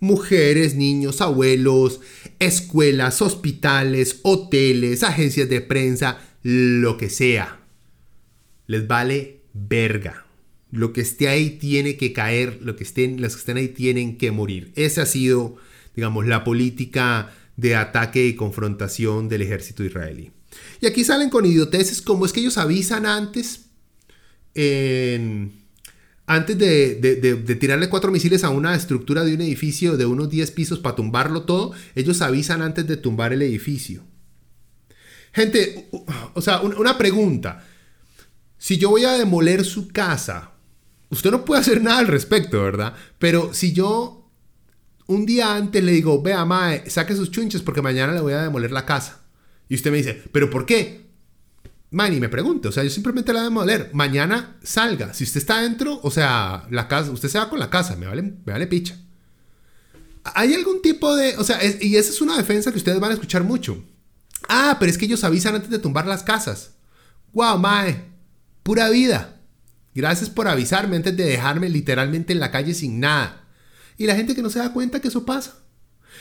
[0.00, 2.00] Mujeres, niños, abuelos,
[2.38, 7.60] escuelas, hospitales, hoteles, agencias de prensa, lo que sea.
[8.66, 10.26] Les vale verga.
[10.70, 14.18] Lo que esté ahí tiene que caer, lo que estén, los que estén ahí tienen
[14.18, 14.72] que morir.
[14.76, 15.56] Esa ha sido,
[15.96, 20.30] digamos, la política de ataque y confrontación del ejército israelí.
[20.80, 23.66] Y aquí salen con idioteces como es que ellos avisan antes,
[26.26, 30.78] antes de, tirarle cuatro misiles a una estructura de un edificio de unos 10 pisos
[30.78, 34.02] para tumbarlo todo, ellos avisan antes de tumbar el edificio.
[35.32, 35.88] Gente,
[36.34, 37.64] o sea, una pregunta.
[38.56, 40.52] Si yo voy a demoler su casa,
[41.10, 42.94] usted no puede hacer nada al respecto, ¿verdad?
[43.18, 44.30] Pero si yo
[45.06, 48.42] un día antes le digo, vea, mae, saque sus chunches porque mañana le voy a
[48.42, 49.20] demoler la casa.
[49.68, 51.08] Y usted me dice, ¿pero por qué?
[51.90, 53.90] Mae, ni me pregunte, o sea, yo simplemente la voy a demoler.
[53.94, 55.14] Mañana salga.
[55.14, 58.06] Si usted está adentro, o sea, la casa, usted se va con la casa, me
[58.06, 58.98] vale, me vale picha.
[60.34, 63.14] Hay algún tipo de, o sea, y esa es una defensa que ustedes van a
[63.14, 63.82] escuchar mucho.
[64.48, 66.72] Ah, pero es que ellos avisan antes de tumbar las casas.
[67.32, 68.04] Wow, mae,
[68.62, 69.40] pura vida.
[69.94, 73.44] Gracias por avisarme antes de dejarme literalmente en la calle sin nada.
[73.96, 75.56] Y la gente que no se da cuenta que eso pasa.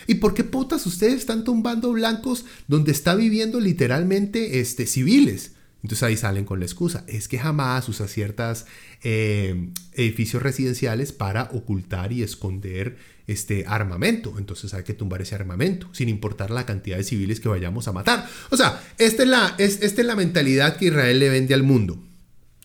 [0.08, 5.51] ¿Y por qué putas ustedes están tumbando blancos donde está viviendo literalmente este, civiles?
[5.88, 7.06] Entonces ahí salen con la excusa.
[7.08, 8.65] Es que jamás usa ciertos
[9.04, 14.36] eh, edificios residenciales para ocultar y esconder este armamento.
[14.38, 17.93] Entonces hay que tumbar ese armamento, sin importar la cantidad de civiles que vayamos a
[17.93, 18.28] matar.
[18.50, 21.63] O sea, esta es la, es, esta es la mentalidad que Israel le vende al
[21.63, 22.04] mundo.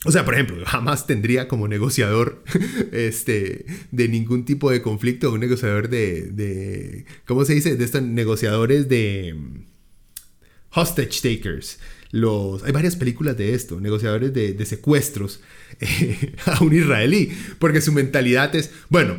[0.04, 2.42] O sea, por ejemplo, jamás tendría como negociador
[2.90, 7.76] este, de ningún tipo de conflicto un negociador de, de, ¿cómo se dice?
[7.76, 9.60] De estos negociadores de mm,
[10.74, 11.78] hostage takers.
[12.12, 15.40] Hay varias películas de esto, negociadores de, de secuestros
[15.80, 19.16] eh, a un israelí, porque su mentalidad es, bueno,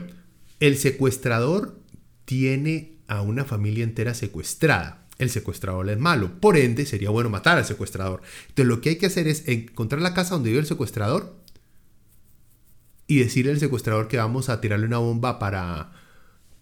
[0.59, 1.79] el secuestrador
[2.25, 6.39] tiene a una familia entera secuestrada el secuestrador es malo.
[6.39, 8.21] Por ende, sería bueno matar al secuestrador.
[8.49, 11.35] Entonces, lo que hay que hacer es encontrar la casa donde vive el secuestrador
[13.07, 15.91] y decirle al secuestrador que vamos a tirarle una bomba para,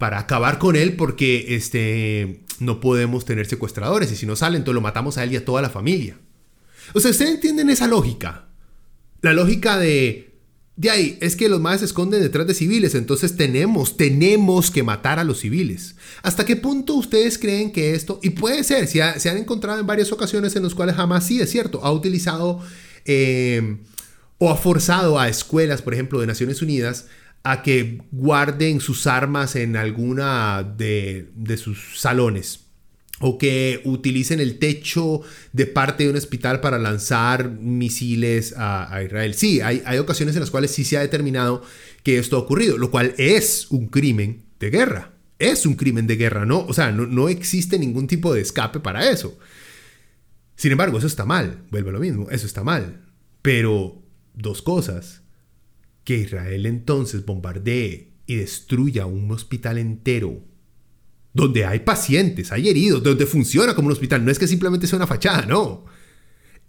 [0.01, 4.73] para acabar con él porque este, no podemos tener secuestradores y si no salen, entonces
[4.73, 6.17] lo matamos a él y a toda la familia.
[6.95, 8.47] O sea, ¿ustedes entienden esa lógica?
[9.21, 10.31] La lógica de
[10.75, 14.81] de ahí, es que los más se esconden detrás de civiles, entonces tenemos, tenemos que
[14.81, 15.93] matar a los civiles.
[16.23, 20.11] ¿Hasta qué punto ustedes creen que esto, y puede ser, se han encontrado en varias
[20.11, 22.59] ocasiones en las cuales jamás sí es cierto, ha utilizado
[23.05, 23.77] eh,
[24.39, 27.05] o ha forzado a escuelas, por ejemplo, de Naciones Unidas,
[27.43, 32.65] a que guarden sus armas en alguna de, de sus salones
[33.21, 35.21] o que utilicen el techo
[35.53, 39.35] de parte de un hospital para lanzar misiles a, Israel.
[39.35, 41.61] Sí, hay, hay, ocasiones en las cuales sí se ha determinado
[42.03, 45.13] que esto ha ocurrido, lo cual es un crimen de guerra.
[45.37, 46.65] Es un crimen de guerra, ¿no?
[46.67, 49.37] O sea, no, no existe ningún tipo de escape para eso.
[50.55, 53.01] Sin embargo, eso está mal, vuelve a lo mismo, eso está mal.
[53.41, 55.20] Pero dos cosas,
[56.03, 60.43] que Israel entonces bombardee y destruya un hospital entero
[61.33, 64.25] donde hay pacientes, hay heridos, donde funciona como un hospital.
[64.25, 65.85] No es que simplemente sea una fachada, no.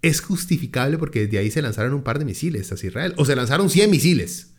[0.01, 3.35] Es justificable porque desde ahí se lanzaron un par de misiles hacia Israel, o se
[3.35, 4.51] lanzaron 100 misiles.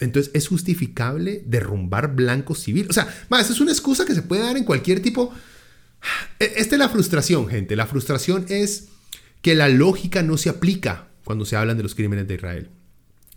[0.00, 2.90] Entonces es justificable derrumbar blancos civiles.
[2.90, 5.32] O sea, más, es una excusa que se puede dar en cualquier tipo.
[6.38, 7.76] E, esta es la frustración, gente.
[7.76, 8.88] La frustración es
[9.42, 12.70] que la lógica no se aplica cuando se hablan de los crímenes de Israel.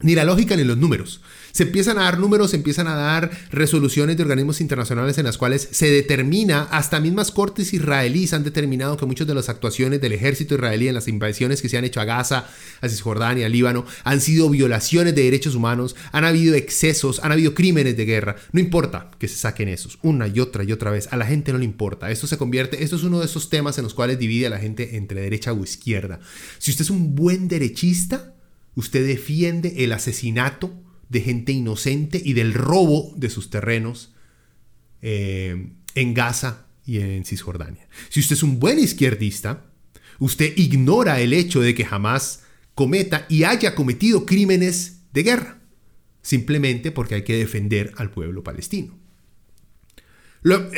[0.02, 1.22] Ni la lógica ni los números.
[1.52, 5.38] Se empiezan a dar números, se empiezan a dar resoluciones de organismos internacionales en las
[5.38, 10.14] cuales se determina, hasta mismas cortes israelíes han determinado que muchas de las actuaciones del
[10.14, 12.48] ejército israelí en las invasiones que se han hecho a Gaza,
[12.80, 17.54] a Cisjordania, a Líbano, han sido violaciones de derechos humanos, han habido excesos, han habido
[17.54, 18.38] crímenes de guerra.
[18.54, 21.10] No importa que se saquen esos, una y otra y otra vez.
[21.12, 22.12] A la gente no le importa.
[22.12, 24.60] Esto se convierte, esto es uno de esos temas en los cuales divide a la
[24.60, 26.20] gente entre derecha o izquierda.
[26.60, 28.34] Si usted es un buen derechista,
[28.76, 30.74] Usted defiende el asesinato
[31.10, 34.14] de gente inocente y del robo de sus terrenos
[35.02, 37.88] eh, en Gaza y en Cisjordania.
[38.10, 39.66] Si usted es un buen izquierdista,
[40.20, 42.44] usted ignora el hecho de que jamás
[42.76, 45.62] cometa y haya cometido crímenes de guerra,
[46.22, 48.98] simplemente porque hay que defender al pueblo palestino.
[50.42, 50.72] Lo,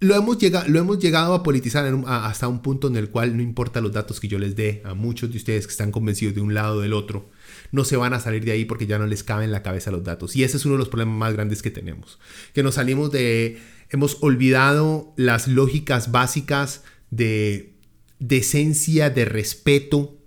[0.00, 3.80] hemos, llegado, lo hemos, llegado, a politizar hasta un punto en el cual no importa
[3.80, 6.54] los datos que yo les dé a muchos de ustedes que están convencidos de un
[6.54, 7.30] lado o del otro,
[7.72, 9.90] no se van a salir de ahí porque ya no les cabe en la cabeza
[9.90, 10.36] los datos.
[10.36, 12.18] Y ese es uno de los problemas más grandes que tenemos.
[12.52, 13.60] Que nos salimos de...
[13.90, 17.74] Hemos olvidado las lógicas básicas de
[18.18, 20.18] decencia, de respeto.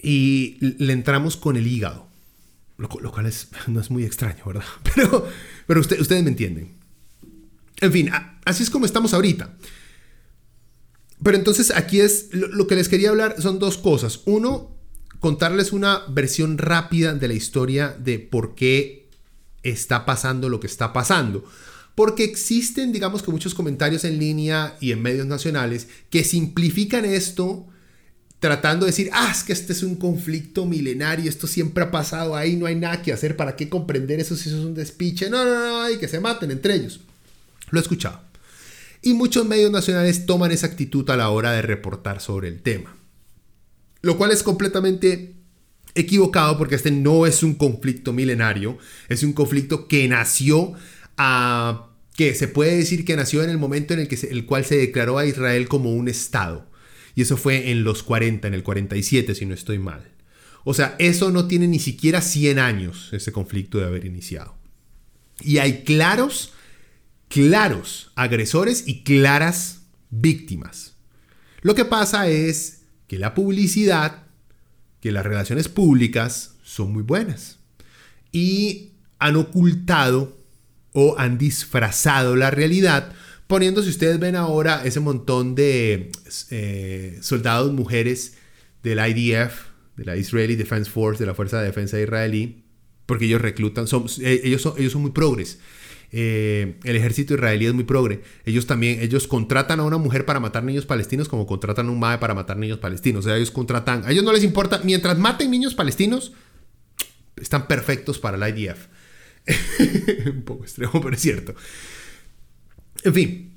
[0.00, 2.08] Y le entramos con el hígado.
[2.78, 4.64] Lo, cual es, no es muy extraño, ¿verdad?
[4.94, 5.28] Pero,
[5.66, 6.77] pero ustedes me entienden.
[7.80, 8.10] En fin,
[8.44, 9.56] así es como estamos ahorita.
[11.22, 14.20] Pero entonces aquí es, lo que les quería hablar son dos cosas.
[14.24, 14.76] Uno,
[15.20, 19.08] contarles una versión rápida de la historia de por qué
[19.62, 21.44] está pasando lo que está pasando.
[21.94, 27.66] Porque existen, digamos que muchos comentarios en línea y en medios nacionales que simplifican esto
[28.38, 32.36] tratando de decir, ah, es que este es un conflicto milenario, esto siempre ha pasado
[32.36, 35.28] ahí, no hay nada que hacer, ¿para qué comprender eso si eso es un despiche?
[35.28, 37.00] No, no, no, hay que se maten entre ellos.
[37.70, 38.22] Lo he escuchado.
[39.02, 42.96] Y muchos medios nacionales toman esa actitud a la hora de reportar sobre el tema.
[44.02, 45.34] Lo cual es completamente
[45.94, 48.78] equivocado porque este no es un conflicto milenario,
[49.08, 50.74] es un conflicto que nació
[51.16, 54.64] a que se puede decir que nació en el momento en el, que el cual
[54.64, 56.68] se declaró a Israel como un Estado.
[57.14, 60.08] Y eso fue en los 40, en el 47, si no estoy mal.
[60.64, 64.56] O sea, eso no tiene ni siquiera 100 años, ese conflicto de haber iniciado.
[65.40, 66.52] Y hay claros,
[67.28, 70.96] claros agresores y claras víctimas.
[71.62, 74.24] Lo que pasa es que la publicidad,
[75.00, 77.58] que las relaciones públicas son muy buenas
[78.32, 80.36] y han ocultado
[80.92, 83.12] o han disfrazado la realidad
[83.48, 86.12] poniendo, si ustedes ven ahora, ese montón de
[86.50, 88.34] eh, soldados mujeres
[88.84, 92.62] del IDF, de la Israeli Defense Force, de la Fuerza de Defensa Israelí,
[93.06, 95.58] porque ellos reclutan, son, eh, ellos, son, ellos son muy progres.
[96.10, 98.22] Eh, el ejército israelí es muy progre.
[98.44, 102.00] Ellos también, ellos contratan a una mujer para matar niños palestinos como contratan a un
[102.00, 103.24] MAE para matar niños palestinos.
[103.24, 106.32] O sea, ellos contratan, a ellos no les importa, mientras maten niños palestinos,
[107.36, 108.86] están perfectos para el IDF.
[110.26, 111.54] un poco extremo, pero es cierto.
[113.04, 113.52] En fin,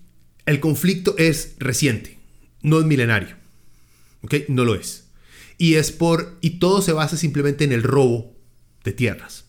[0.45, 2.17] el conflicto es reciente,
[2.61, 3.35] no es milenario.
[4.23, 4.35] ¿Ok?
[4.49, 5.07] No lo es.
[5.57, 6.37] Y es por.
[6.41, 8.35] Y todo se basa simplemente en el robo
[8.83, 9.45] de tierras.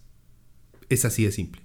[0.89, 1.63] Es así de simple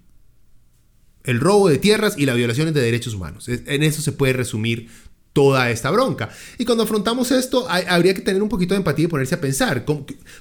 [1.27, 3.47] el robo de tierras y las violaciones de derechos humanos.
[3.47, 4.87] En eso se puede resumir
[5.33, 6.29] toda esta bronca.
[6.57, 9.85] Y cuando afrontamos esto, habría que tener un poquito de empatía y ponerse a pensar,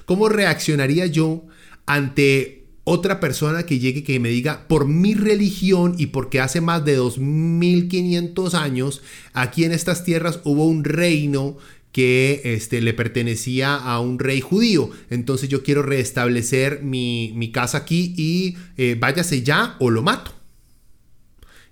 [0.05, 1.45] ¿cómo, reaccionaría yo
[1.85, 6.83] ante otra persona que llegue que me diga, por mi religión y porque hace más
[6.83, 9.01] de 2500 años,
[9.33, 11.57] aquí en estas tierras hubo un reino
[11.91, 14.89] que este, le pertenecía a un rey judío.
[15.09, 20.36] Entonces yo quiero restablecer mi, casa aquí y eh, váyase ya o lo mato.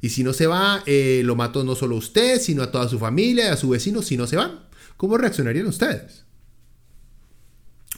[0.05, 2.87] Y si no se va, eh, lo mato no solo a usted, sino a toda
[2.87, 4.59] su familia, a su vecino, si no se van.
[4.97, 6.25] ¿Cómo reaccionarían ustedes?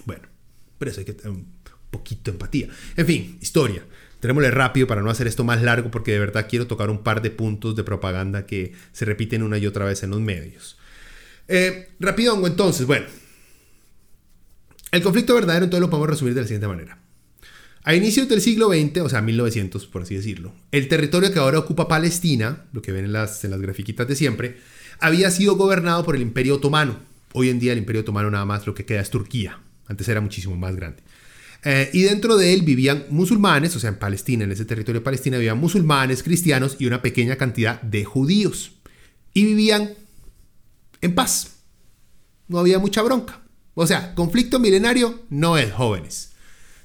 [0.05, 0.29] Bueno,
[0.77, 1.51] pero eso hay que tener un
[1.91, 2.69] poquito de empatía.
[2.95, 3.83] En fin, historia.
[4.21, 7.21] Tenémosle rápido para no hacer esto más largo porque de verdad quiero tocar un par
[7.21, 10.77] de puntos de propaganda que se repiten una y otra vez en los medios.
[11.49, 13.07] Eh, rápido, entonces, bueno.
[14.93, 17.01] El conflicto verdadero entonces lo podemos resumir de la siguiente manera.
[17.83, 21.59] A inicios del siglo XX, o sea, 1900 por así decirlo, el territorio que ahora
[21.59, 24.57] ocupa Palestina, lo que ven en las, en las grafiquitas de siempre,
[24.99, 26.99] había sido gobernado por el Imperio Otomano.
[27.33, 29.59] Hoy en día el Imperio Otomano nada más lo que queda es Turquía.
[29.87, 31.03] Antes era muchísimo más grande.
[31.63, 35.05] Eh, y dentro de él vivían musulmanes, o sea, en Palestina, en ese territorio de
[35.05, 38.73] Palestina, vivían musulmanes, cristianos y una pequeña cantidad de judíos.
[39.33, 39.91] Y vivían
[41.01, 41.57] en paz.
[42.47, 43.41] No había mucha bronca.
[43.73, 46.33] O sea, conflicto milenario no es jóvenes.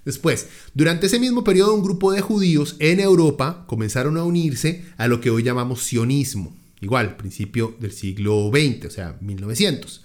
[0.05, 5.07] Después, durante ese mismo periodo, un grupo de judíos en Europa comenzaron a unirse a
[5.07, 10.05] lo que hoy llamamos sionismo, igual, principio del siglo XX, o sea, 1900.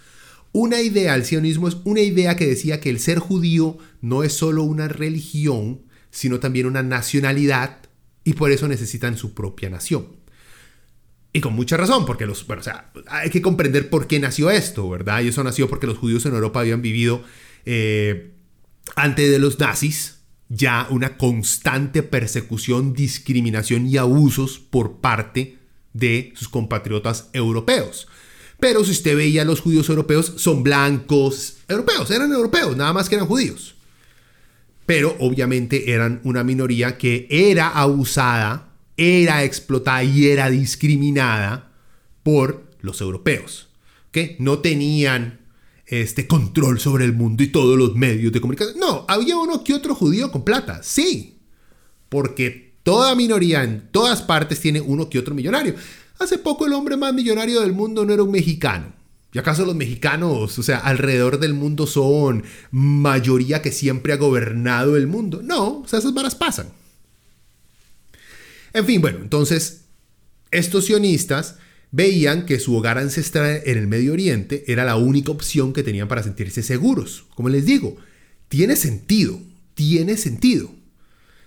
[0.51, 4.33] Una idea, el sionismo es una idea que decía que el ser judío no es
[4.33, 5.81] solo una religión,
[6.11, 7.79] sino también una nacionalidad,
[8.23, 10.07] y por eso necesitan su propia nación.
[11.33, 14.49] Y con mucha razón, porque los, bueno, o sea, hay que comprender por qué nació
[14.49, 15.21] esto, ¿verdad?
[15.21, 17.23] Y eso nació porque los judíos en Europa habían vivido
[17.65, 18.31] eh,
[18.95, 20.19] ante de los nazis
[20.49, 25.57] ya una constante persecución, discriminación y abusos por parte
[25.93, 28.07] de sus compatriotas europeos.
[28.59, 33.15] Pero si usted veía los judíos europeos, son blancos europeos, eran europeos, nada más que
[33.15, 33.75] eran judíos.
[34.85, 38.67] Pero obviamente eran una minoría que era abusada
[38.97, 41.71] era explotada y era discriminada
[42.23, 43.69] por los europeos,
[44.11, 45.39] que no tenían
[45.88, 48.77] este control sobre el mundo y todos los medios de comunicación.
[48.77, 51.39] No, había uno que otro judío con plata, sí,
[52.09, 55.75] porque toda minoría en todas partes tiene uno que otro millonario.
[56.19, 58.93] Hace poco el hombre más millonario del mundo no era un mexicano.
[59.33, 64.97] ¿Y acaso los mexicanos, o sea, alrededor del mundo son mayoría que siempre ha gobernado
[64.97, 65.41] el mundo?
[65.43, 66.69] No, esas varas pasan.
[68.73, 69.81] En fin, bueno, entonces,
[70.51, 71.57] estos sionistas
[71.91, 76.07] veían que su hogar ancestral en el Medio Oriente era la única opción que tenían
[76.07, 77.25] para sentirse seguros.
[77.35, 77.97] Como les digo,
[78.49, 79.39] tiene sentido,
[79.73, 80.71] tiene sentido.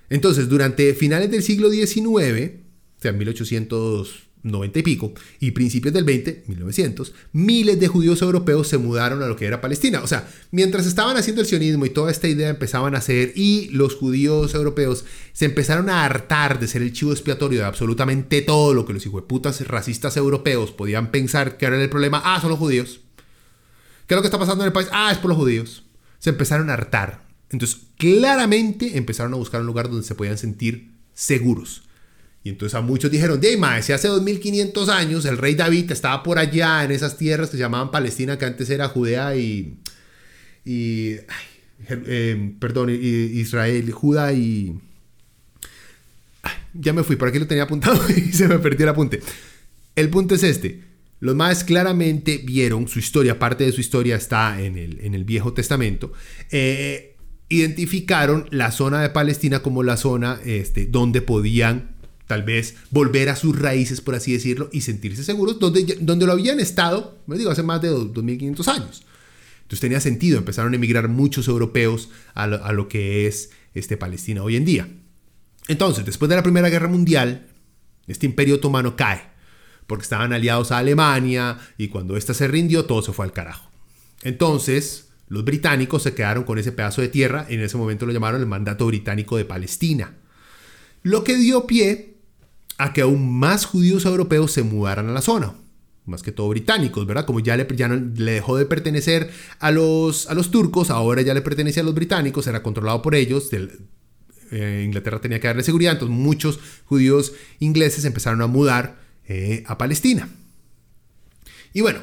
[0.08, 6.04] Entonces, durante finales del siglo XIX, o sea, 1800 90 y pico, y principios del
[6.04, 10.02] 20, 1900, miles de judíos europeos se mudaron a lo que era Palestina.
[10.02, 13.68] O sea, mientras estaban haciendo el sionismo y toda esta idea empezaban a hacer, y
[13.70, 18.74] los judíos europeos se empezaron a hartar de ser el chivo expiatorio de absolutamente todo
[18.74, 22.22] lo que los putas racistas europeos podían pensar que era el problema.
[22.24, 23.00] Ah, son los judíos.
[24.06, 24.88] ¿Qué es lo que está pasando en el país?
[24.92, 25.84] Ah, es por los judíos.
[26.18, 27.22] Se empezaron a hartar.
[27.50, 31.82] Entonces, claramente empezaron a buscar un lugar donde se podían sentir seguros.
[32.42, 36.38] Y entonces a muchos dijeron, de si hace 2500 años el rey David estaba por
[36.38, 39.78] allá en esas tierras que se llamaban Palestina, que antes era Judea y...
[40.64, 41.16] y
[41.88, 44.78] eh, perdón, Israel, Judá y...
[46.72, 49.20] ya me fui, por aquí lo tenía apuntado y se me perdió el apunte.
[49.94, 50.82] El punto es este.
[51.20, 55.24] Los más claramente vieron su historia, parte de su historia está en el, en el
[55.24, 56.14] Viejo Testamento.
[56.50, 57.16] Eh,
[57.50, 61.99] identificaron la zona de Palestina como la zona este, donde podían
[62.30, 66.32] tal vez volver a sus raíces, por así decirlo, y sentirse seguros donde, donde lo
[66.32, 69.02] habían estado, me digo, hace más de 2.500 años.
[69.62, 74.54] Entonces tenía sentido, empezaron a emigrar muchos europeos a lo, que es este, Palestina hoy
[74.54, 74.88] en día.
[75.66, 77.48] Entonces, después de la Primera Guerra Mundial,
[78.06, 79.22] este imperio otomano cae,
[79.88, 83.68] porque estaban aliados a Alemania, y cuando ésta se rindió, todo se fue al carajo.
[84.22, 88.40] Entonces, los británicos se quedaron con ese pedazo de tierra, en ese momento lo llamaron
[88.40, 90.14] el Mandato Británico de Palestina.
[91.02, 92.10] Lo que dio pie
[92.80, 95.52] a que aún más judíos europeos se mudaran a la zona.
[96.06, 97.26] Más que todo británicos, ¿verdad?
[97.26, 97.66] Como ya le,
[98.16, 101.94] le dejó de pertenecer a los, a los turcos, ahora ya le pertenece a los
[101.94, 103.50] británicos, era controlado por ellos.
[104.50, 109.76] Eh, Inglaterra tenía que darle seguridad, entonces muchos judíos ingleses empezaron a mudar eh, a
[109.76, 110.30] Palestina.
[111.74, 112.00] Y bueno,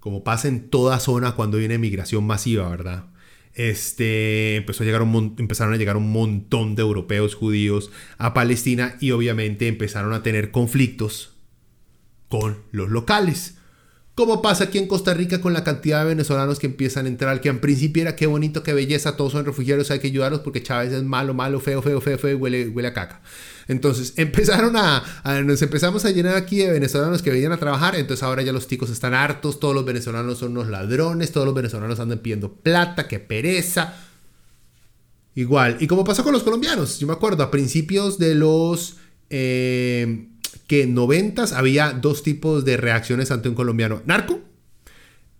[0.00, 3.06] como pasa en toda zona cuando una migración masiva, ¿verdad?
[3.54, 8.96] Este, empezó a llegar un, empezaron a llegar un montón de europeos judíos a Palestina
[9.00, 11.34] y obviamente empezaron a tener conflictos
[12.28, 13.56] con los locales.
[14.14, 17.40] Como pasa aquí en Costa Rica con la cantidad de venezolanos que empiezan a entrar,
[17.40, 20.62] que en principio era qué bonito, qué belleza, todos son refugiados, hay que ayudarlos porque
[20.62, 23.22] Chávez es malo, malo, feo, feo, feo, feo y huele, huele a caca.
[23.68, 25.02] Entonces empezaron a,
[25.44, 28.66] nos empezamos a llenar aquí de venezolanos que venían a trabajar, entonces ahora ya los
[28.66, 33.08] ticos están hartos, todos los venezolanos son unos ladrones, todos los venezolanos andan pidiendo plata,
[33.08, 33.94] qué pereza.
[35.34, 38.96] Igual, y como pasó con los colombianos, yo me acuerdo, a principios de los...
[39.30, 40.28] Eh,
[40.66, 44.02] que noventas había dos tipos de reacciones ante un colombiano.
[44.06, 44.40] Narco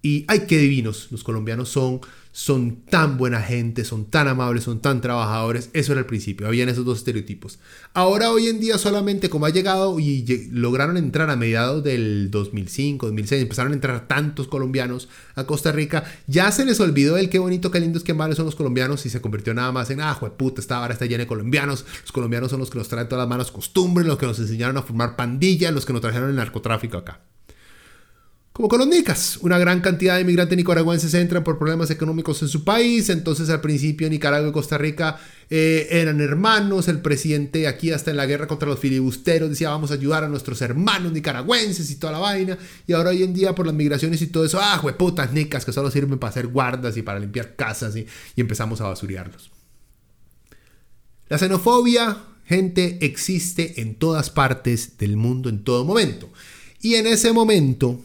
[0.05, 1.09] y ay, qué divinos.
[1.11, 2.01] Los colombianos son
[2.37, 5.71] son tan buena gente, son tan amables, son tan trabajadores.
[5.73, 7.61] Eso era el principio, habían esos dos estereotipos.
[7.93, 13.07] Ahora, hoy en día, solamente como ha llegado y lograron entrar a mediados del 2005,
[13.07, 17.39] 2006, empezaron a entrar tantos colombianos a Costa Rica, ya se les olvidó el qué
[17.39, 20.19] bonito, qué lindos, qué malos son los colombianos y se convirtió nada más en, ah,
[20.37, 21.85] puta, esta vara está llena de colombianos.
[22.01, 24.77] Los colombianos son los que nos traen todas las malas costumbres, los que nos enseñaron
[24.77, 27.21] a formar pandillas, los que nos trajeron el narcotráfico acá.
[28.55, 32.47] Como con los nicas, una gran cantidad de inmigrantes nicaragüenses entran por problemas económicos en
[32.47, 35.19] su país, entonces al principio Nicaragua y Costa Rica
[35.51, 39.91] eh, eran hermanos, el presidente aquí hasta en la guerra contra los filibusteros decía vamos
[39.91, 43.57] a ayudar a nuestros hermanos nicaragüenses y toda la vaina, y ahora hoy en día
[43.57, 46.97] por las migraciones y todo eso, ah, putas nicas que solo sirven para hacer guardas
[46.97, 49.51] y para limpiar casas y, y empezamos a basurearlos.
[51.29, 56.33] La xenofobia, gente, existe en todas partes del mundo en todo momento.
[56.81, 58.01] Y en ese momento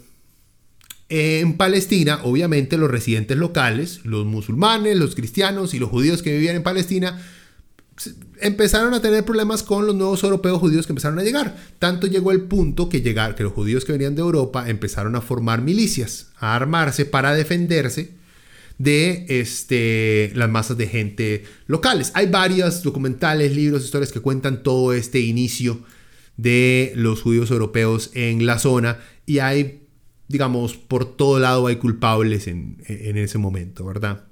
[1.09, 6.55] en Palestina, obviamente los residentes locales, los musulmanes, los cristianos y los judíos que vivían
[6.55, 7.19] en Palestina,
[8.39, 11.57] empezaron a tener problemas con los nuevos europeos judíos que empezaron a llegar.
[11.79, 15.21] Tanto llegó el punto que, llegar, que los judíos que venían de Europa empezaron a
[15.21, 18.11] formar milicias, a armarse para defenderse
[18.77, 22.11] de este, las masas de gente locales.
[22.13, 25.81] Hay varios documentales, libros, historias que cuentan todo este inicio
[26.37, 29.78] de los judíos europeos en la zona y hay
[30.29, 34.25] digamos, por todo lado hay culpables en, ese momento, ¿verdad?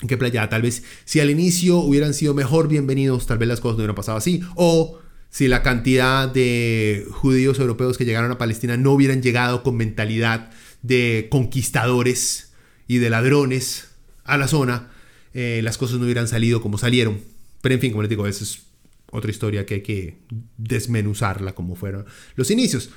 [0.00, 0.48] ¿En qué playa?
[0.48, 3.96] Tal vez si al inicio hubieran sido mejor bienvenidos, tal vez las cosas no hubieran
[3.96, 4.42] pasado así.
[4.54, 9.76] O si la cantidad de judíos europeos que llegaron a Palestina no hubieran llegado con
[9.76, 10.50] mentalidad
[10.82, 12.52] de conquistadores
[12.86, 13.88] y de ladrones
[14.22, 14.92] a la zona,
[15.32, 17.18] eh, las cosas no hubieran salido como salieron.
[17.60, 18.62] Pero en fin, como les digo, esa es
[19.10, 20.18] otra historia que hay que
[20.58, 22.06] desmenuzarla como fueron
[22.36, 22.90] los inicios.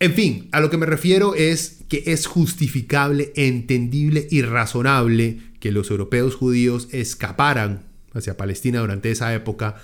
[0.00, 5.72] En fin, a lo que me refiero es que es justificable, entendible y razonable que
[5.72, 9.76] los europeos judíos escaparan hacia Palestina durante esa época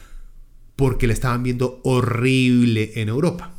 [0.76, 3.54] porque le estaban viendo horrible en Europa.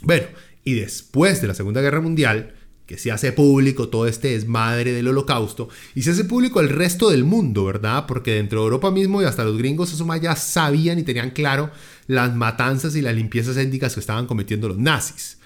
[0.00, 0.26] Bueno,
[0.64, 2.54] y después de la Segunda Guerra Mundial,
[2.86, 7.10] que se hace público todo este desmadre del holocausto y se hace público el resto
[7.10, 8.06] del mundo, ¿verdad?
[8.06, 11.70] Porque dentro de Europa mismo y hasta los gringos eso ya sabían y tenían claro
[12.06, 15.38] las matanzas y las limpiezas étnicas que estaban cometiendo los nazis.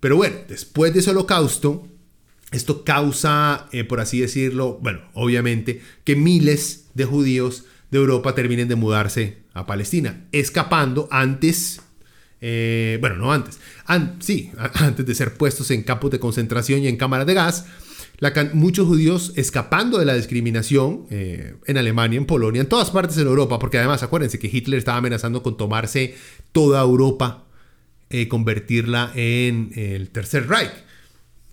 [0.00, 1.88] Pero bueno, después de ese holocausto,
[2.52, 8.68] esto causa, eh, por así decirlo, bueno, obviamente, que miles de judíos de Europa terminen
[8.68, 11.80] de mudarse a Palestina, escapando antes
[12.40, 13.58] eh, bueno, no antes,
[14.20, 17.66] sí, antes de ser puestos en campos de concentración y en cámaras de gas,
[18.54, 23.22] muchos judíos escapando de la discriminación eh, en Alemania, en Polonia, en todas partes de
[23.22, 26.14] Europa, porque además acuérdense que Hitler estaba amenazando con tomarse
[26.52, 27.44] toda Europa,
[28.10, 30.72] eh, convertirla en el Tercer Reich.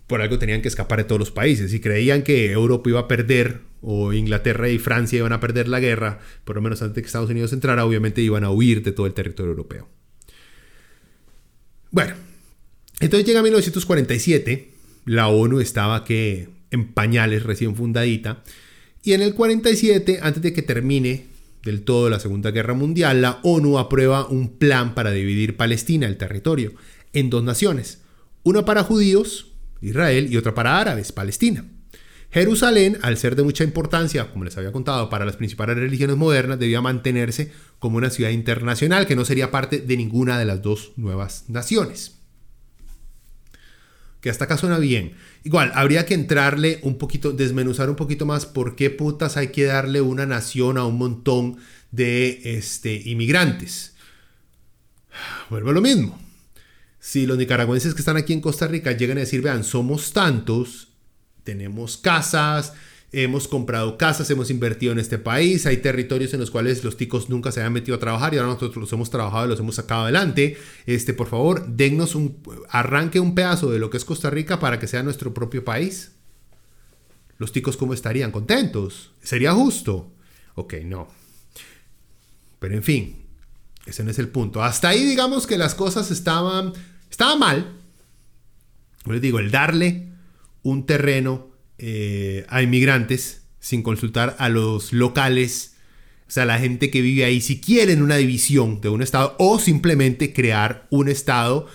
[0.06, 3.08] Por algo tenían que escapar de todos los países y creían que Europa iba a
[3.08, 7.02] perder o Inglaterra y Francia iban a perder la guerra, por lo menos antes de
[7.02, 9.88] que Estados Unidos entrara, obviamente iban a huir de todo el territorio europeo.
[11.94, 12.14] Bueno,
[12.98, 14.72] entonces llega 1947,
[15.04, 18.42] la ONU estaba que en pañales recién fundadita,
[19.04, 21.26] y en el 47, antes de que termine
[21.62, 26.16] del todo la Segunda Guerra Mundial, la ONU aprueba un plan para dividir Palestina, el
[26.16, 26.72] territorio,
[27.12, 28.00] en dos naciones,
[28.42, 31.64] una para judíos, Israel, y otra para árabes, Palestina.
[32.34, 36.58] Jerusalén, al ser de mucha importancia, como les había contado, para las principales religiones modernas,
[36.58, 40.94] debía mantenerse como una ciudad internacional que no sería parte de ninguna de las dos
[40.96, 42.16] nuevas naciones.
[44.20, 45.12] Que hasta acá suena bien.
[45.44, 49.66] Igual, habría que entrarle un poquito, desmenuzar un poquito más por qué putas hay que
[49.66, 51.58] darle una nación a un montón
[51.92, 53.94] de este, inmigrantes.
[55.50, 56.20] Vuelvo a lo mismo.
[56.98, 60.93] Si los nicaragüenses que están aquí en Costa Rica llegan a decir, vean, somos tantos
[61.44, 62.72] tenemos casas,
[63.12, 67.28] hemos comprado casas, hemos invertido en este país, hay territorios en los cuales los ticos
[67.28, 69.76] nunca se habían metido a trabajar y ahora nosotros los hemos trabajado y los hemos
[69.76, 70.56] sacado adelante.
[70.86, 74.80] Este, por favor, dennos un, arranque un pedazo de lo que es Costa Rica para
[74.80, 76.12] que sea nuestro propio país.
[77.38, 79.12] Los ticos cómo estarían contentos?
[79.22, 80.12] ¿Sería justo?
[80.54, 81.08] Ok, no.
[82.58, 83.26] Pero en fin,
[83.86, 84.62] ese no es el punto.
[84.62, 86.72] Hasta ahí digamos que las cosas estaban,
[87.10, 87.76] estaban mal.
[89.06, 90.13] Les digo, el darle
[90.64, 95.76] un terreno eh, a inmigrantes sin consultar a los locales,
[96.26, 99.60] o sea, la gente que vive ahí, si quieren una división de un estado o
[99.60, 101.68] simplemente crear un estado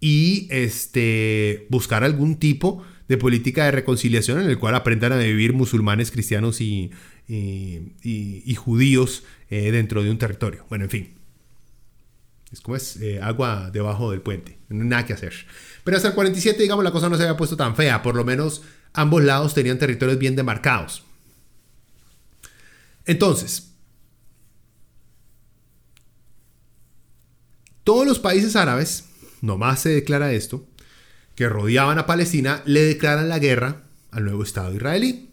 [0.00, 5.52] y este, buscar algún tipo de política de reconciliación en el cual aprendan a vivir
[5.52, 6.90] musulmanes, cristianos y,
[7.28, 10.66] y, judíos eh, dentro de un territorio.
[10.68, 11.14] Bueno, en fin.
[12.52, 14.58] Es como es eh, agua debajo del puente.
[14.68, 15.32] Nada que hacer.
[15.84, 18.02] Pero hasta el 47, digamos, la cosa no se había puesto tan fea.
[18.02, 18.62] Por lo menos
[18.92, 21.04] ambos lados tenían territorios bien demarcados.
[23.04, 23.72] Entonces,
[27.82, 29.06] todos los países árabes,
[29.40, 30.66] nomás se declara esto,
[31.34, 35.30] que rodeaban a Palestina, le declaran la guerra al nuevo Estado israelí.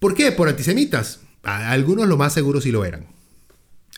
[0.00, 0.32] ¿Por qué?
[0.32, 1.20] Por antisemitas.
[1.42, 3.13] algunos lo más seguro sí lo eran.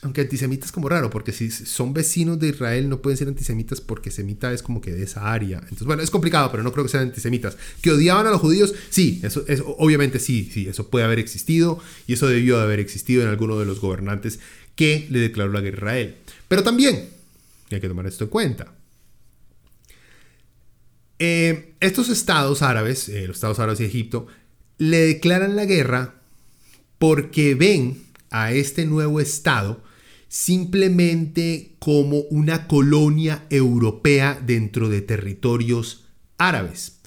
[0.02, 3.80] Aunque antisemita es como raro, porque si son vecinos de Israel no pueden ser antisemitas
[3.80, 5.58] porque semita es como que de esa área.
[5.58, 7.56] Entonces, bueno, es complicado, pero no creo que sean antisemitas.
[7.80, 8.74] ¿Que odiaban a los judíos?
[8.90, 12.78] Sí, eso, es obviamente sí, sí, eso puede haber existido y eso debió de haber
[12.78, 14.38] existido en alguno de los gobernantes
[14.74, 16.16] que le declaró la guerra a Israel.
[16.46, 17.08] Pero también,
[17.70, 18.72] hay que tomar esto en cuenta,
[21.18, 24.26] eh, estos estados árabes, eh, los estados árabes y Egipto,
[24.78, 26.14] le declaran la guerra
[26.98, 29.82] porque ven a este nuevo estado
[30.28, 36.06] simplemente como una colonia europea dentro de territorios
[36.38, 37.00] árabes.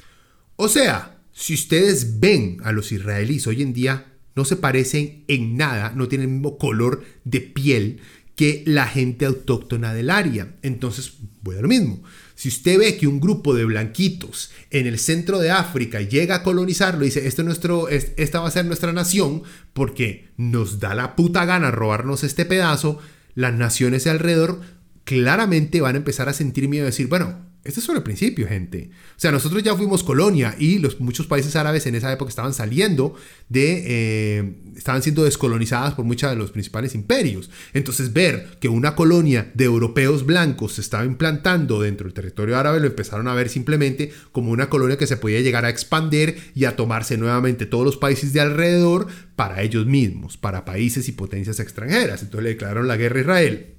[0.56, 5.58] O sea, si ustedes ven a los israelíes hoy en día, no se parecen en
[5.58, 8.00] nada, no tienen el mismo color de piel
[8.40, 10.56] que la gente autóctona del área.
[10.62, 12.02] Entonces, voy a lo mismo.
[12.36, 16.44] Si usted ve que un grupo de blanquitos en el centro de África llega a
[16.44, 21.18] colonizarlo y dice, esto nuestro, esta va a ser nuestra nación porque nos da la
[21.18, 23.00] puta gana robarnos este pedazo,
[23.36, 24.62] las naciones de alrededor
[25.04, 28.48] claramente van a empezar a sentir miedo y decir, bueno, Este es solo el principio,
[28.48, 28.90] gente.
[29.18, 32.54] O sea, nosotros ya fuimos colonia y los, muchos países árabes en esa época estaban
[32.54, 33.16] saliendo
[33.50, 33.84] de...
[33.86, 37.50] Eh, estaban siendo descolonizadas por muchos de los principales imperios.
[37.74, 42.80] Entonces ver que una colonia de europeos blancos se estaba implantando dentro del territorio árabe
[42.80, 46.64] lo empezaron a ver simplemente como una colonia que se podía llegar a expandir y
[46.64, 51.60] a tomarse nuevamente todos los países de alrededor para ellos mismos, para países y potencias
[51.60, 52.22] extranjeras.
[52.24, 53.76] Entonces le declararon la guerra a Israel.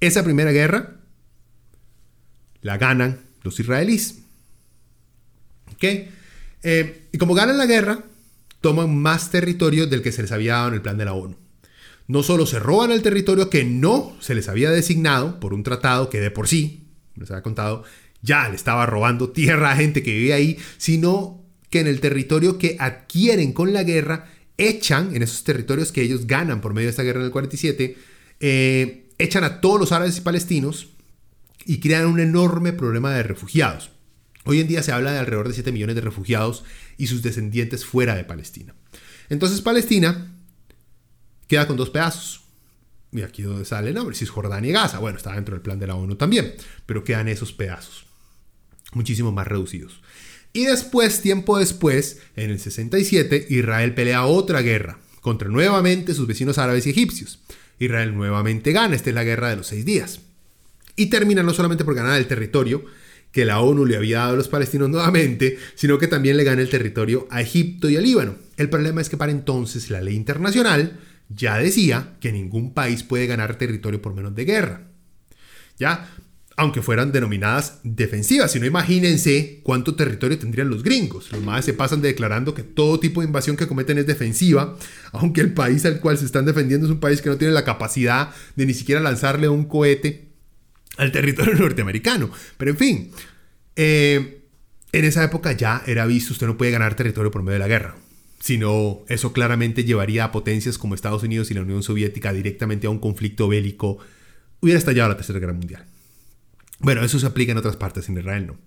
[0.00, 0.99] Esa primera guerra
[2.62, 4.20] la ganan los israelíes.
[5.72, 5.84] ¿Ok?
[6.62, 8.04] Eh, y como ganan la guerra,
[8.60, 11.36] toman más territorio del que se les había dado en el plan de la ONU.
[12.06, 16.10] No solo se roban el territorio que no se les había designado por un tratado
[16.10, 17.84] que de por sí, les había contado,
[18.20, 22.58] ya le estaba robando tierra a gente que vive ahí, sino que en el territorio
[22.58, 24.26] que adquieren con la guerra,
[24.58, 27.96] echan, en esos territorios que ellos ganan por medio de esta guerra en el 47,
[28.40, 30.88] eh, echan a todos los árabes y palestinos
[31.64, 33.90] y crean un enorme problema de refugiados.
[34.44, 36.64] Hoy en día se habla de alrededor de 7 millones de refugiados
[36.96, 38.74] y sus descendientes fuera de Palestina.
[39.28, 40.32] Entonces Palestina
[41.46, 42.42] queda con dos pedazos.
[43.12, 44.98] Y aquí donde sale el nombre, Cisjordania y Gaza.
[45.00, 46.54] Bueno, está dentro del plan de la ONU también,
[46.86, 48.06] pero quedan esos pedazos,
[48.92, 50.00] muchísimo más reducidos.
[50.52, 56.58] Y después, tiempo después, en el 67, Israel pelea otra guerra contra nuevamente sus vecinos
[56.58, 57.40] árabes y egipcios.
[57.78, 60.20] Israel nuevamente gana, esta es la guerra de los seis días.
[61.00, 62.84] Y termina no solamente por ganar el territorio
[63.32, 66.60] que la ONU le había dado a los palestinos nuevamente, sino que también le gana
[66.60, 68.36] el territorio a Egipto y a Líbano.
[68.58, 73.26] El problema es que para entonces la ley internacional ya decía que ningún país puede
[73.26, 74.88] ganar territorio por menos de guerra.
[75.78, 76.06] ¿Ya?
[76.58, 78.52] Aunque fueran denominadas defensivas.
[78.52, 81.32] Si no, imagínense cuánto territorio tendrían los gringos.
[81.32, 84.76] Los más se pasan declarando que todo tipo de invasión que cometen es defensiva,
[85.12, 87.64] aunque el país al cual se están defendiendo es un país que no tiene la
[87.64, 90.29] capacidad de ni siquiera lanzarle un cohete
[91.00, 92.30] al territorio norteamericano.
[92.56, 93.10] Pero en fin,
[93.76, 94.42] eh,
[94.92, 97.68] en esa época ya era visto, usted no puede ganar territorio por medio de la
[97.68, 97.96] guerra.
[98.38, 102.90] Sino eso claramente llevaría a potencias como Estados Unidos y la Unión Soviética directamente a
[102.90, 103.98] un conflicto bélico.
[104.60, 105.84] Hubiera estallado la Tercera Guerra Mundial.
[106.78, 108.58] Bueno, eso se aplica en otras partes, en Israel no.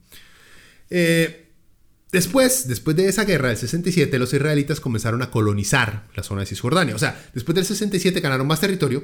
[0.92, 1.50] Eh,
[2.12, 6.48] después, después de esa guerra del 67, los israelitas comenzaron a colonizar la zona de
[6.48, 6.96] Cisjordania.
[6.96, 9.04] O sea, después del 67 ganaron más territorio,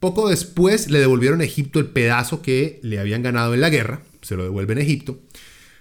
[0.00, 4.02] poco después le devolvieron a Egipto el pedazo que le habían ganado en la guerra,
[4.22, 5.20] se lo devuelven a Egipto.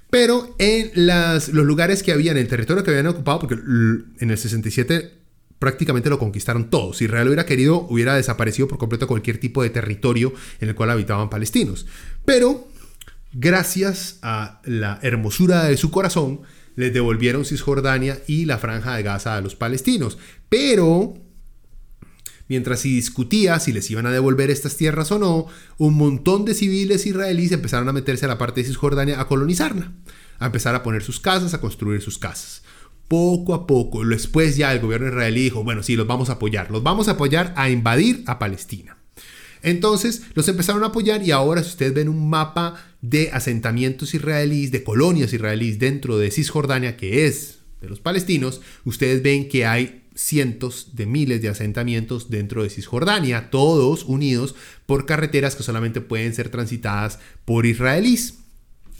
[0.09, 5.23] Pero en los lugares que habían, el territorio que habían ocupado, porque en el 67
[5.57, 6.97] prácticamente lo conquistaron todos.
[6.97, 10.89] Si Israel hubiera querido, hubiera desaparecido por completo cualquier tipo de territorio en el cual
[10.89, 11.87] habitaban palestinos.
[12.25, 12.67] Pero,
[13.31, 16.41] gracias a la hermosura de su corazón,
[16.75, 20.17] les devolvieron Cisjordania y la franja de Gaza a los palestinos.
[20.49, 21.15] Pero
[22.49, 26.53] Mientras se discutía si les iban a devolver estas tierras o no, un montón de
[26.53, 29.93] civiles israelíes empezaron a meterse a la parte de Cisjordania a colonizarla,
[30.39, 32.63] a empezar a poner sus casas, a construir sus casas.
[33.07, 36.69] Poco a poco, después ya el gobierno israelí dijo, bueno, sí, los vamos a apoyar,
[36.69, 38.97] los vamos a apoyar a invadir a Palestina.
[39.61, 44.71] Entonces los empezaron a apoyar y ahora si ustedes ven un mapa de asentamientos israelíes,
[44.71, 50.02] de colonias israelíes dentro de Cisjordania, que es de los palestinos, ustedes ven que hay
[50.15, 54.55] cientos de miles de asentamientos dentro de Cisjordania, todos unidos
[54.85, 58.35] por carreteras que solamente pueden ser transitadas por israelíes.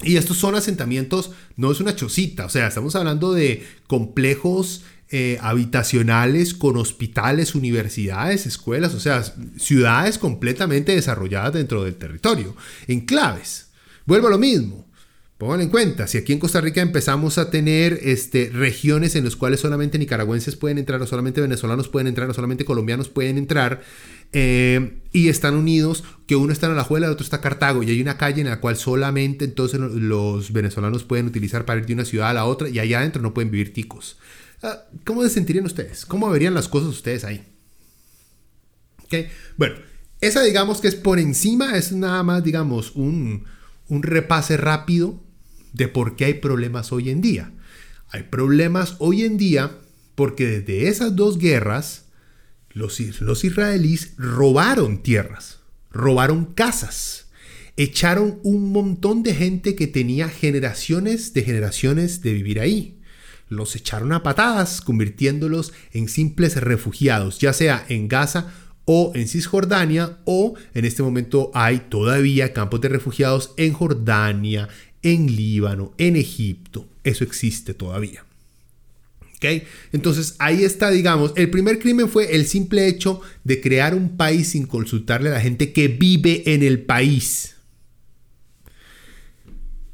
[0.01, 5.37] Y estos son asentamientos, no es una chocita, o sea, estamos hablando de complejos eh,
[5.41, 9.23] habitacionales con hospitales, universidades, escuelas, o sea,
[9.57, 12.55] ciudades completamente desarrolladas dentro del territorio,
[12.87, 13.67] enclaves.
[14.05, 14.87] Vuelvo a lo mismo.
[15.43, 19.35] Pongan en cuenta, si aquí en Costa Rica empezamos a tener este, regiones en las
[19.35, 23.81] cuales solamente nicaragüenses pueden entrar, o solamente venezolanos pueden entrar, o solamente colombianos pueden entrar,
[24.31, 27.89] eh, y están unidos, que uno está en Alajuela, el otro está en Cartago, y
[27.89, 31.93] hay una calle en la cual solamente entonces los venezolanos pueden utilizar para ir de
[31.95, 34.15] una ciudad a la otra, y allá adentro no pueden vivir ticos.
[34.61, 36.05] Ah, ¿Cómo se sentirían ustedes?
[36.05, 37.43] ¿Cómo verían las cosas ustedes ahí?
[39.03, 39.27] ¿Okay?
[39.57, 39.75] Bueno,
[40.21, 43.43] esa digamos que es por encima, es nada más, digamos, un,
[43.89, 45.19] un repase rápido
[45.73, 47.51] de por qué hay problemas hoy en día.
[48.09, 49.79] Hay problemas hoy en día
[50.15, 52.05] porque desde esas dos guerras
[52.73, 55.59] los, israelíes robaron tierras,
[55.91, 57.27] robaron casas,
[57.77, 62.99] echaron un montón de gente que tenía generaciones de generaciones de vivir ahí.
[63.47, 68.51] Los echaron a patadas, convirtiéndolos en simples refugiados, ya sea en Gaza
[68.85, 74.67] o en Cisjordania, o en este momento hay todavía campos de refugiados en Jordania,
[75.03, 76.87] en Líbano, en Egipto.
[77.03, 78.25] Eso existe todavía.
[79.37, 79.63] ¿Okay?
[79.91, 84.49] Entonces ahí está, digamos, el primer crimen fue el simple hecho de crear un país
[84.49, 87.55] sin consultarle a la gente que vive en el país.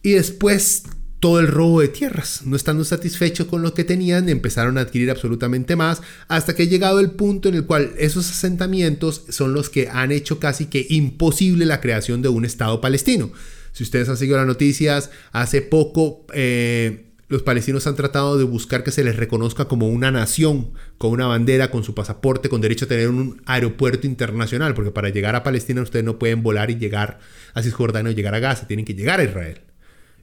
[0.03, 0.83] Y después
[1.19, 2.45] todo el robo de tierras.
[2.45, 6.67] No estando satisfechos con lo que tenían, empezaron a adquirir absolutamente más, hasta que ha
[6.67, 10.85] llegado el punto en el cual esos asentamientos son los que han hecho casi que
[10.89, 13.31] imposible la creación de un Estado palestino.
[13.79, 18.83] Si ustedes han seguido las noticias, hace poco eh, los palestinos han tratado de buscar
[18.83, 22.83] que se les reconozca como una nación, con una bandera, con su pasaporte, con derecho
[22.83, 26.75] a tener un aeropuerto internacional, porque para llegar a Palestina ustedes no pueden volar y
[26.75, 27.19] llegar
[27.53, 29.61] a Cisjordania o llegar a Gaza, tienen que llegar a Israel.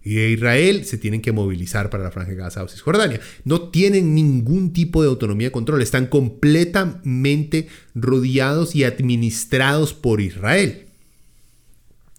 [0.05, 3.21] Y de Israel se tienen que movilizar para la Franja de Gaza o Cisjordania.
[3.45, 10.89] No tienen ningún tipo de autonomía de control, están completamente rodeados y administrados por Israel.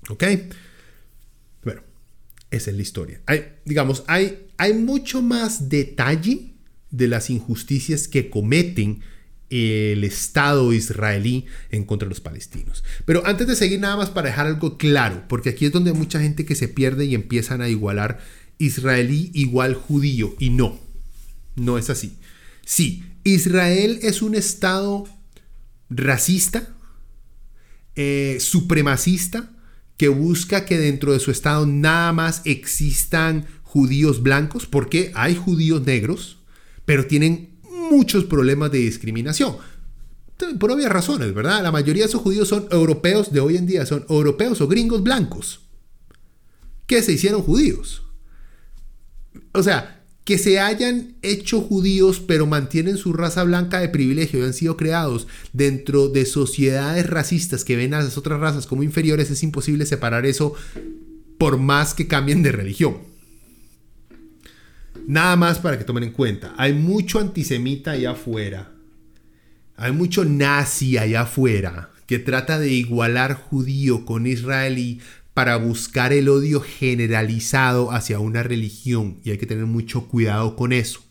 [0.09, 0.23] ¿Ok?
[2.49, 3.21] Esa es la historia.
[3.25, 6.53] Hay, digamos, hay hay mucho más detalle
[6.89, 9.01] de las injusticias que cometen
[9.49, 12.83] el Estado israelí en contra de los palestinos.
[13.05, 15.97] Pero antes de seguir nada más para dejar algo claro, porque aquí es donde hay
[15.97, 18.19] mucha gente que se pierde y empiezan a igualar
[18.57, 20.79] israelí igual judío y no,
[21.55, 22.17] no es así.
[22.65, 25.05] Sí, Israel es un Estado
[25.89, 26.75] racista,
[27.95, 29.51] eh, supremacista,
[29.97, 35.85] que busca que dentro de su Estado nada más existan judíos blancos, porque hay judíos
[35.85, 36.37] negros,
[36.85, 37.57] pero tienen
[37.91, 39.57] muchos problemas de discriminación.
[40.59, 41.63] Por obvias razones, ¿verdad?
[41.63, 45.01] La mayoría de esos judíos son europeos de hoy en día, son europeos o gringos
[45.01, 45.61] blancos,
[46.85, 48.03] que se hicieron judíos.
[49.53, 49.96] O sea,
[50.27, 54.75] que se hayan hecho judíos pero mantienen su raza blanca de privilegio y han sido
[54.75, 59.85] creados dentro de sociedades racistas que ven a las otras razas como inferiores, es imposible
[59.85, 60.53] separar eso
[61.37, 62.97] por más que cambien de religión.
[65.07, 66.53] Nada más para que tomen en cuenta.
[66.57, 68.73] Hay mucho antisemita allá afuera.
[69.77, 74.99] Hay mucho nazi allá afuera que trata de igualar judío con israelí
[75.37, 79.19] para buscar el odio generalizado hacia una religión.
[79.23, 81.03] Y hay que tener mucho cuidado con eso.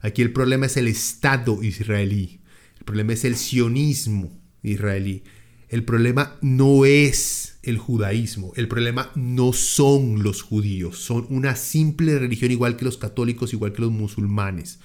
[0.00, 2.40] Aquí el problema es el Estado israelí.
[2.80, 5.22] El problema es el sionismo israelí.
[5.68, 12.18] El problema no es el judaísmo, el problema no son los judíos, son una simple
[12.18, 14.80] religión igual que los católicos, igual que los musulmanes.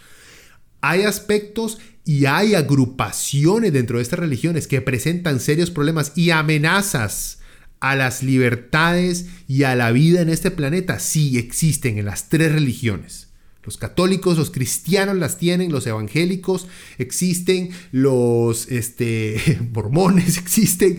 [0.82, 7.40] Hay aspectos y hay agrupaciones dentro de estas religiones que presentan serios problemas y amenazas
[7.80, 11.00] a las libertades y a la vida en este planeta.
[11.00, 13.28] Sí existen en las tres religiones.
[13.64, 16.68] Los católicos, los cristianos las tienen, los evangélicos
[16.98, 20.98] existen, los este, mormones existen.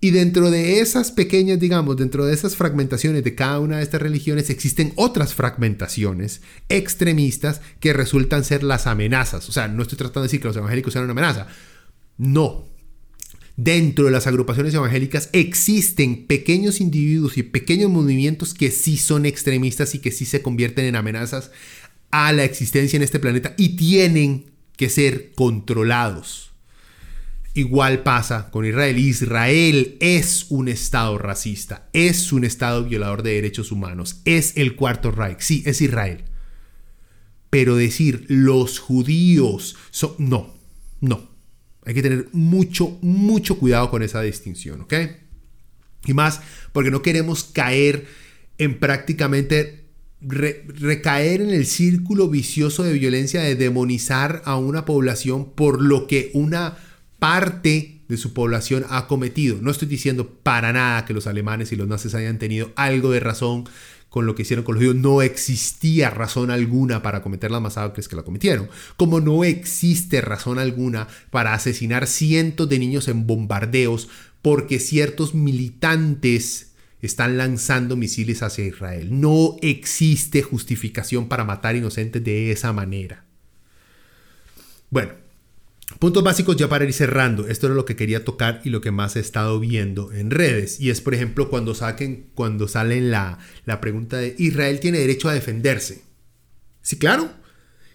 [0.00, 4.02] Y dentro de esas pequeñas, digamos, dentro de esas fragmentaciones de cada una de estas
[4.02, 9.48] religiones existen otras fragmentaciones extremistas que resultan ser las amenazas.
[9.48, 11.46] O sea, no estoy tratando de decir que los evangélicos sean una amenaza.
[12.18, 12.66] No,
[13.56, 19.94] dentro de las agrupaciones evangélicas existen pequeños individuos y pequeños movimientos que sí son extremistas
[19.94, 21.50] y que sí se convierten en amenazas
[22.10, 24.46] a la existencia en este planeta y tienen
[24.76, 26.52] que ser controlados.
[27.56, 28.98] Igual pasa con Israel.
[28.98, 35.12] Israel es un Estado racista, es un Estado violador de derechos humanos, es el cuarto
[35.12, 36.24] Reich, sí, es Israel.
[37.50, 40.14] Pero decir los judíos son...
[40.18, 40.52] No,
[41.00, 41.33] no.
[41.86, 44.94] Hay que tener mucho, mucho cuidado con esa distinción, ¿ok?
[46.06, 46.40] Y más
[46.72, 48.06] porque no queremos caer
[48.58, 49.84] en prácticamente
[50.20, 56.30] recaer en el círculo vicioso de violencia de demonizar a una población por lo que
[56.32, 56.78] una
[57.18, 59.58] parte de su población ha cometido.
[59.60, 63.20] No estoy diciendo para nada que los alemanes y los nazis hayan tenido algo de
[63.20, 63.64] razón
[64.14, 68.06] con lo que hicieron con los judíos, no existía razón alguna para cometer las masacres
[68.06, 68.68] que la cometieron.
[68.96, 74.08] Como no existe razón alguna para asesinar cientos de niños en bombardeos
[74.40, 79.20] porque ciertos militantes están lanzando misiles hacia Israel.
[79.20, 83.24] No existe justificación para matar inocentes de esa manera.
[84.90, 85.14] Bueno,
[85.98, 87.46] Puntos básicos ya para ir cerrando.
[87.46, 90.80] Esto era lo que quería tocar y lo que más he estado viendo en redes.
[90.80, 95.28] Y es, por ejemplo, cuando saquen, cuando salen la, la pregunta de Israel tiene derecho
[95.28, 96.02] a defenderse.
[96.80, 97.30] Sí, claro.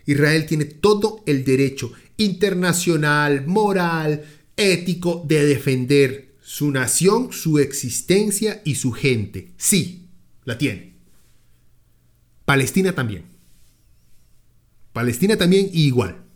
[0.05, 4.23] Israel tiene todo el derecho internacional, moral,
[4.55, 9.51] ético de defender su nación, su existencia y su gente.
[9.57, 10.07] Sí,
[10.45, 10.93] la tiene.
[12.45, 13.25] Palestina también.
[14.93, 16.28] Palestina también igual.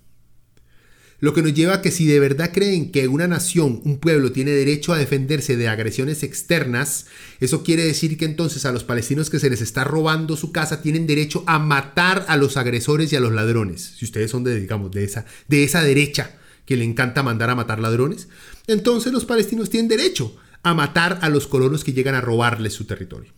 [1.23, 4.33] Lo que nos lleva a que si de verdad creen que una nación, un pueblo
[4.33, 7.05] tiene derecho a defenderse de agresiones externas,
[7.39, 10.81] eso quiere decir que entonces a los palestinos que se les está robando su casa
[10.81, 13.93] tienen derecho a matar a los agresores y a los ladrones.
[13.97, 17.55] Si ustedes son de, digamos, de esa, de esa derecha que le encanta mandar a
[17.55, 18.27] matar ladrones,
[18.67, 22.83] entonces los palestinos tienen derecho a matar a los colonos que llegan a robarles su
[22.83, 23.31] territorio.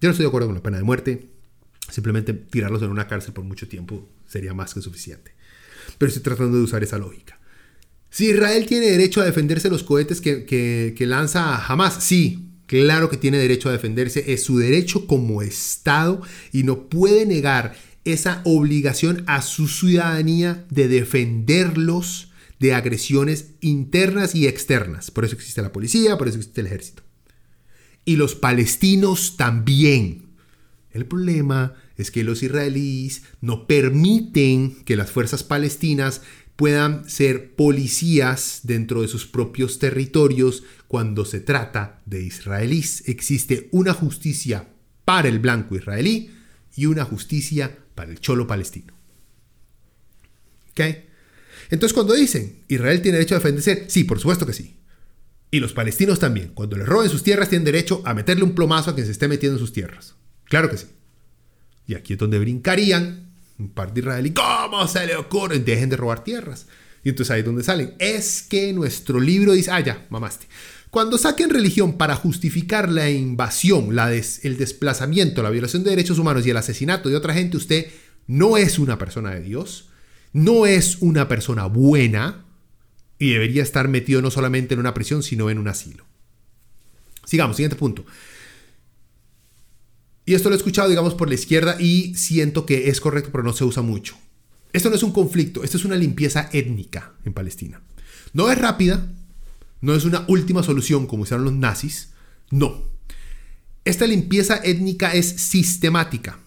[0.00, 1.26] Yo no estoy de acuerdo con la pena de muerte.
[1.90, 5.31] Simplemente tirarlos en una cárcel por mucho tiempo sería más que suficiente.
[5.98, 7.38] Pero estoy tratando de usar esa lógica.
[8.10, 13.16] Si Israel tiene derecho a defenderse los cohetes que, que, lanza jamás, sí, claro que
[13.16, 16.20] tiene derecho a defenderse, es su derecho como Estado
[16.52, 17.74] y no puede negar
[18.04, 25.10] esa obligación a su ciudadanía de defenderlos de agresiones internas y externas.
[25.10, 27.02] Por eso existe la policía, por eso existe el ejército.
[28.04, 30.26] Y los palestinos también.
[30.90, 36.22] El problema es que los israelíes no permiten que las fuerzas palestinas
[36.56, 43.08] puedan ser policías dentro de sus propios territorios cuando se trata de israelíes.
[43.08, 44.68] Existe una justicia
[45.04, 46.30] para el blanco israelí
[46.76, 48.94] y una justicia para el cholo palestino.
[50.70, 50.80] ¿Ok?
[51.70, 54.76] Entonces cuando dicen Israel tiene derecho a defenderse, sí, por supuesto que sí.
[55.50, 58.90] Y los palestinos también, cuando le roben sus tierras, tienen derecho a meterle un plomazo
[58.90, 60.14] a quien se esté metiendo en sus tierras.
[60.44, 60.86] Claro que sí.
[61.86, 64.34] Y aquí es donde brincarían un par de israelíes.
[64.34, 65.58] ¿Cómo se le ocurre?
[65.58, 66.66] Dejen de robar tierras.
[67.04, 67.94] Y entonces ahí es donde salen.
[67.98, 70.46] Es que nuestro libro dice, ah, ya, mamaste.
[70.90, 76.46] Cuando saquen religión para justificar la invasión, la el desplazamiento, la violación de derechos humanos
[76.46, 77.86] y el asesinato de otra gente, usted
[78.26, 79.88] no es una persona de Dios,
[80.32, 82.44] no es una persona buena
[83.18, 86.04] y debería estar metido no solamente en una prisión, sino en un asilo.
[87.24, 88.04] Sigamos, siguiente punto.
[90.24, 93.44] Y esto lo he escuchado, digamos, por la izquierda y siento que es correcto, pero
[93.44, 94.16] no se usa mucho.
[94.72, 97.82] Esto no es un conflicto, esto es una limpieza étnica en Palestina.
[98.32, 99.06] No es rápida,
[99.80, 102.10] no es una última solución como hicieron los nazis,
[102.50, 102.82] no.
[103.84, 106.38] Esta limpieza étnica es sistemática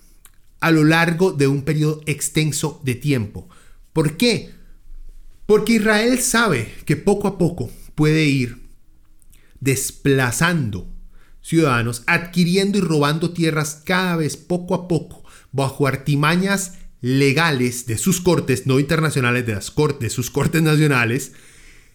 [0.62, 3.48] a lo largo de un periodo extenso de tiempo.
[3.94, 4.52] ¿Por qué?
[5.46, 8.64] Porque Israel sabe que poco a poco puede ir
[9.60, 10.88] desplazando
[11.46, 18.20] ciudadanos, adquiriendo y robando tierras cada vez poco a poco, bajo artimañas legales de sus
[18.20, 21.34] cortes, no internacionales, de las cortes, de sus cortes nacionales,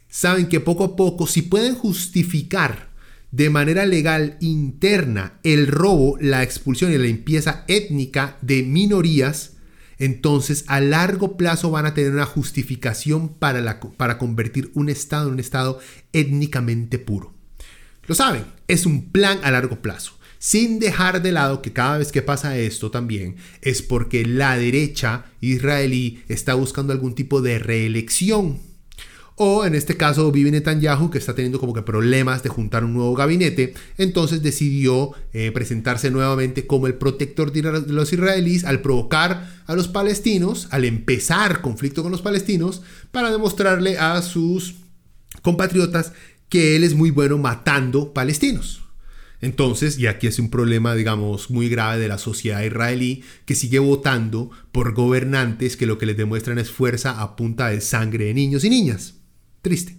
[0.08, 2.90] saben que poco a poco, si pueden justificar
[3.32, 9.56] de manera legal interna el robo, la expulsión y la limpieza étnica de minorías,
[9.98, 15.26] entonces a largo plazo van a tener una justificación para, la, para convertir un Estado
[15.26, 15.80] en un Estado
[16.12, 17.34] étnicamente puro.
[18.06, 20.12] Lo saben, es un plan a largo plazo.
[20.38, 25.26] Sin dejar de lado que cada vez que pasa esto también es porque la derecha
[25.40, 28.58] israelí está buscando algún tipo de reelección.
[29.42, 32.94] O en este caso Bibi Netanyahu que está teniendo como que problemas de juntar un
[32.94, 37.62] nuevo gabinete, entonces decidió eh, presentarse nuevamente como el protector de
[37.92, 43.98] los israelíes al provocar a los palestinos, al empezar conflicto con los palestinos, para demostrarle
[43.98, 44.76] a sus
[45.42, 46.12] compatriotas
[46.50, 48.82] que él es muy bueno matando palestinos.
[49.40, 53.78] Entonces, y aquí es un problema, digamos, muy grave de la sociedad israelí, que sigue
[53.78, 58.34] votando por gobernantes que lo que les demuestran es fuerza a punta de sangre de
[58.34, 59.14] niños y niñas.
[59.62, 59.96] Triste.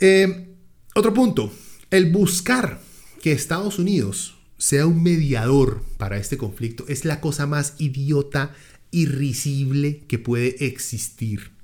[0.00, 0.56] Eh,
[0.94, 1.52] otro punto,
[1.90, 2.80] el buscar
[3.22, 8.52] que Estados Unidos sea un mediador para este conflicto es la cosa más idiota
[8.90, 11.57] y risible que puede existir.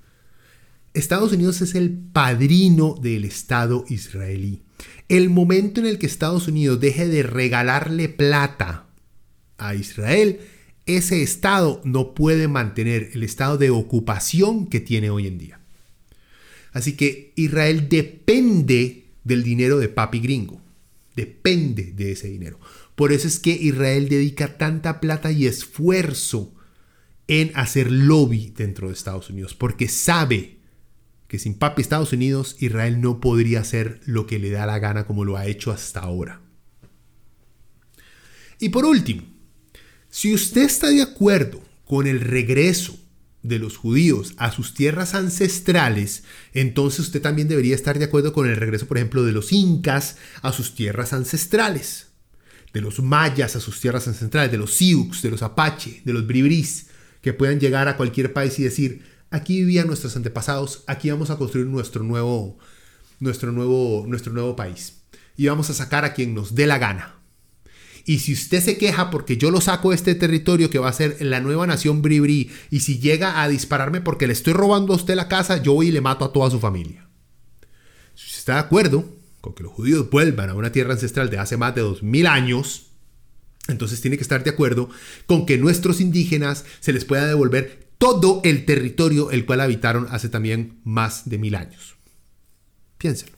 [0.94, 4.62] Estados Unidos es el padrino del Estado israelí.
[5.08, 8.86] El momento en el que Estados Unidos deje de regalarle plata
[9.58, 10.40] a Israel,
[10.86, 15.60] ese Estado no puede mantener el estado de ocupación que tiene hoy en día.
[16.72, 20.60] Así que Israel depende del dinero de papi gringo.
[21.16, 22.60] Depende de ese dinero.
[22.94, 26.54] Por eso es que Israel dedica tanta plata y esfuerzo
[27.26, 30.58] en hacer lobby dentro de Estados Unidos, porque sabe
[31.28, 35.06] que sin papi Estados Unidos, Israel no podría hacer lo que le da la gana
[35.06, 36.40] como lo ha hecho hasta ahora.
[38.58, 39.22] Y por último,
[40.10, 42.98] si usted está de acuerdo con el regreso
[43.42, 48.48] de los judíos a sus tierras ancestrales, entonces usted también debería estar de acuerdo con
[48.48, 52.08] el regreso, por ejemplo, de los incas a sus tierras ancestrales,
[52.72, 56.26] de los mayas a sus tierras ancestrales, de los sioux, de los apache, de los
[56.26, 56.86] bribris,
[57.20, 61.36] que puedan llegar a cualquier país y decir, Aquí vivían nuestros antepasados, aquí vamos a
[61.36, 62.58] construir nuestro nuevo,
[63.20, 65.02] nuestro nuevo, nuestro nuevo país.
[65.36, 67.14] Y vamos a sacar a quien nos dé la gana.
[68.06, 70.92] Y si usted se queja porque yo lo saco de este territorio que va a
[70.92, 74.96] ser la nueva nación Bribri, y si llega a dispararme porque le estoy robando a
[74.96, 77.08] usted la casa, yo voy y le mato a toda su familia.
[78.14, 79.04] Si usted está de acuerdo
[79.40, 82.86] con que los judíos vuelvan a una tierra ancestral de hace más de 2000 años,
[83.68, 84.90] entonces tiene que estar de acuerdo
[85.26, 90.28] con que nuestros indígenas se les pueda devolver todo el territorio el cual habitaron hace
[90.28, 91.96] también más de mil años.
[92.98, 93.34] Piénsenlo.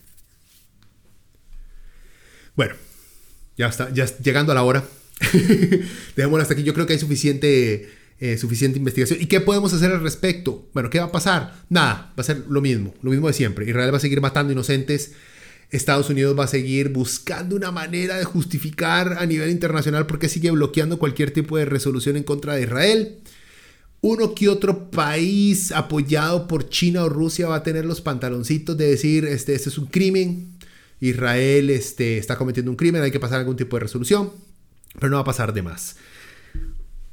[2.53, 2.75] Bueno,
[3.55, 4.83] ya está, ya llegando a la hora.
[6.17, 6.63] Dejémoslo hasta aquí.
[6.63, 7.89] Yo creo que hay suficiente,
[8.19, 9.21] eh, suficiente investigación.
[9.21, 10.67] ¿Y qué podemos hacer al respecto?
[10.73, 11.63] Bueno, ¿qué va a pasar?
[11.69, 13.69] Nada, va a ser lo mismo, lo mismo de siempre.
[13.69, 15.13] Israel va a seguir matando inocentes.
[15.69, 20.27] Estados Unidos va a seguir buscando una manera de justificar a nivel internacional por qué
[20.27, 23.19] sigue bloqueando cualquier tipo de resolución en contra de Israel.
[24.01, 28.87] Uno que otro país apoyado por China o Rusia va a tener los pantaloncitos de
[28.87, 30.57] decir, este, este es un crimen,
[31.01, 34.31] Israel este, está cometiendo un crimen, hay que pasar algún tipo de resolución,
[34.93, 35.95] pero no va a pasar de más.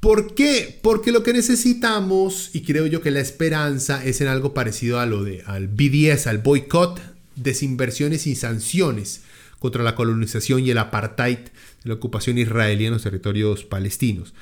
[0.00, 0.78] ¿Por qué?
[0.82, 5.06] Porque lo que necesitamos, y creo yo que la esperanza es en algo parecido a
[5.06, 7.00] lo de al BDS, al boicot,
[7.36, 9.22] desinversiones y sanciones
[9.58, 11.50] contra la colonización y el apartheid de
[11.84, 14.34] la ocupación israelí en los territorios palestinos.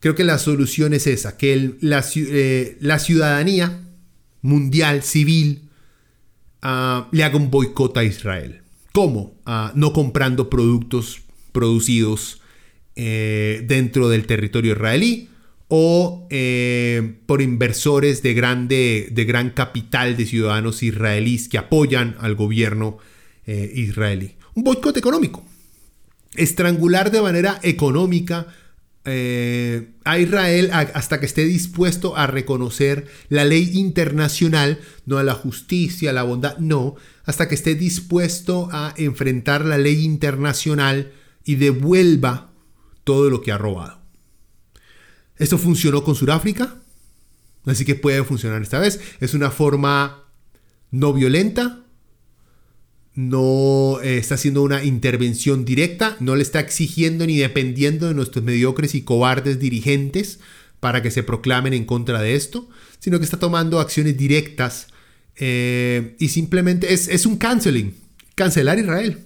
[0.00, 3.80] Creo que la solución es esa, que eh, la, ciudadanía
[4.42, 5.70] mundial, civil,
[6.62, 8.60] ah, le haga un boicot a Israel.
[8.92, 9.34] ¿Cómo?
[9.46, 11.22] Ah, no comprando productos
[11.52, 12.42] producidos
[12.94, 15.30] eh, dentro del territorio israelí
[15.68, 22.34] o eh, por inversores de, grande, de gran capital de ciudadanos israelíes que apoyan al
[22.34, 22.98] gobierno
[23.46, 24.34] israelí.
[24.54, 25.44] Un boicot económico.
[26.34, 28.48] Estrangular de manera económica
[29.06, 36.10] a Israel hasta que esté dispuesto a reconocer la ley internacional, no a la justicia,
[36.10, 41.12] a la bondad, no, hasta que esté dispuesto a enfrentar la ley internacional
[41.44, 42.52] y devuelva
[43.04, 44.02] todo lo que ha robado.
[45.36, 46.76] Esto funcionó con Sudáfrica,
[47.64, 49.00] así que puede funcionar esta vez.
[49.20, 50.24] Es una forma
[50.90, 51.85] no violenta,
[53.16, 58.44] no eh, está haciendo una intervención directa, no le está exigiendo ni dependiendo de nuestros
[58.44, 60.38] mediocres y cobardes dirigentes
[60.80, 64.88] para que se proclamen en contra de esto, sino que está tomando acciones directas
[65.36, 67.94] eh, y simplemente es, un canceling.
[68.34, 69.18] Cancelar Israel.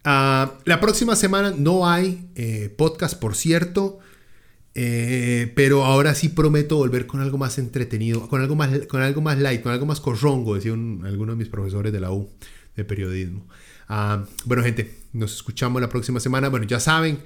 [0.05, 3.99] Ah, la próxima semana no hay eh, podcast, por cierto.
[4.75, 9.23] Eh, pero ahora sí prometo volver con algo más entretenido, con algo más, con algo
[9.23, 12.29] más light, con algo más corrongo, decía alguno de mis profesores de la U
[12.77, 13.47] de periodismo.
[13.89, 16.49] Ah, bueno, gente, nos escuchamos la próxima semana.
[16.49, 17.18] Bueno, ya saben,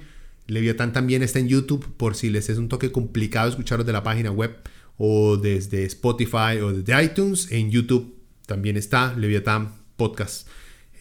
[0.47, 4.03] Leviatán también está en YouTube por si les es un toque complicado escucharlos de la
[4.03, 4.55] página web
[4.97, 7.51] o desde Spotify o desde iTunes.
[7.51, 10.47] En YouTube también está Leviatán Podcast.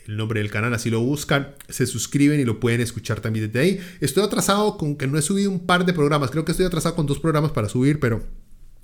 [0.07, 3.61] El nombre del canal, así lo buscan, se suscriben y lo pueden escuchar también desde
[3.61, 3.81] ahí.
[4.01, 6.31] Estoy atrasado con que no he subido un par de programas.
[6.31, 8.25] Creo que estoy atrasado con dos programas para subir, pero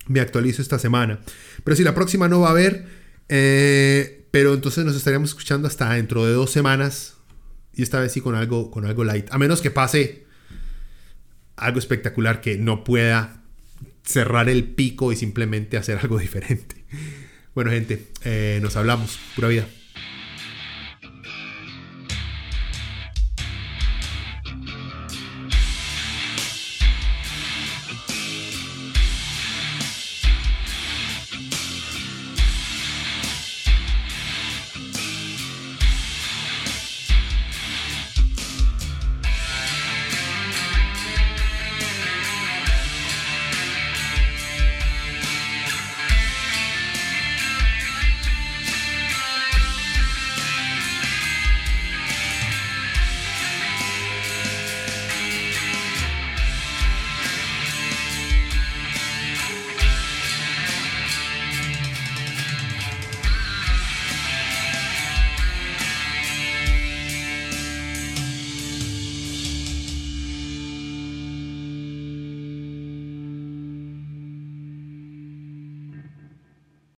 [0.06, 1.20] me actualizo esta semana.
[1.62, 2.86] Pero si la próxima no va a haber,
[3.30, 7.14] eh, pero entonces nos estaríamos escuchando hasta dentro de dos semanas.
[7.72, 9.28] Y esta vez sí con algo, con algo light.
[9.30, 10.24] A menos que pase
[11.54, 13.44] algo espectacular que no pueda
[14.02, 16.84] cerrar el pico y simplemente hacer algo diferente.
[17.54, 19.20] Bueno, gente, eh, nos hablamos.
[19.36, 19.68] Pura vida.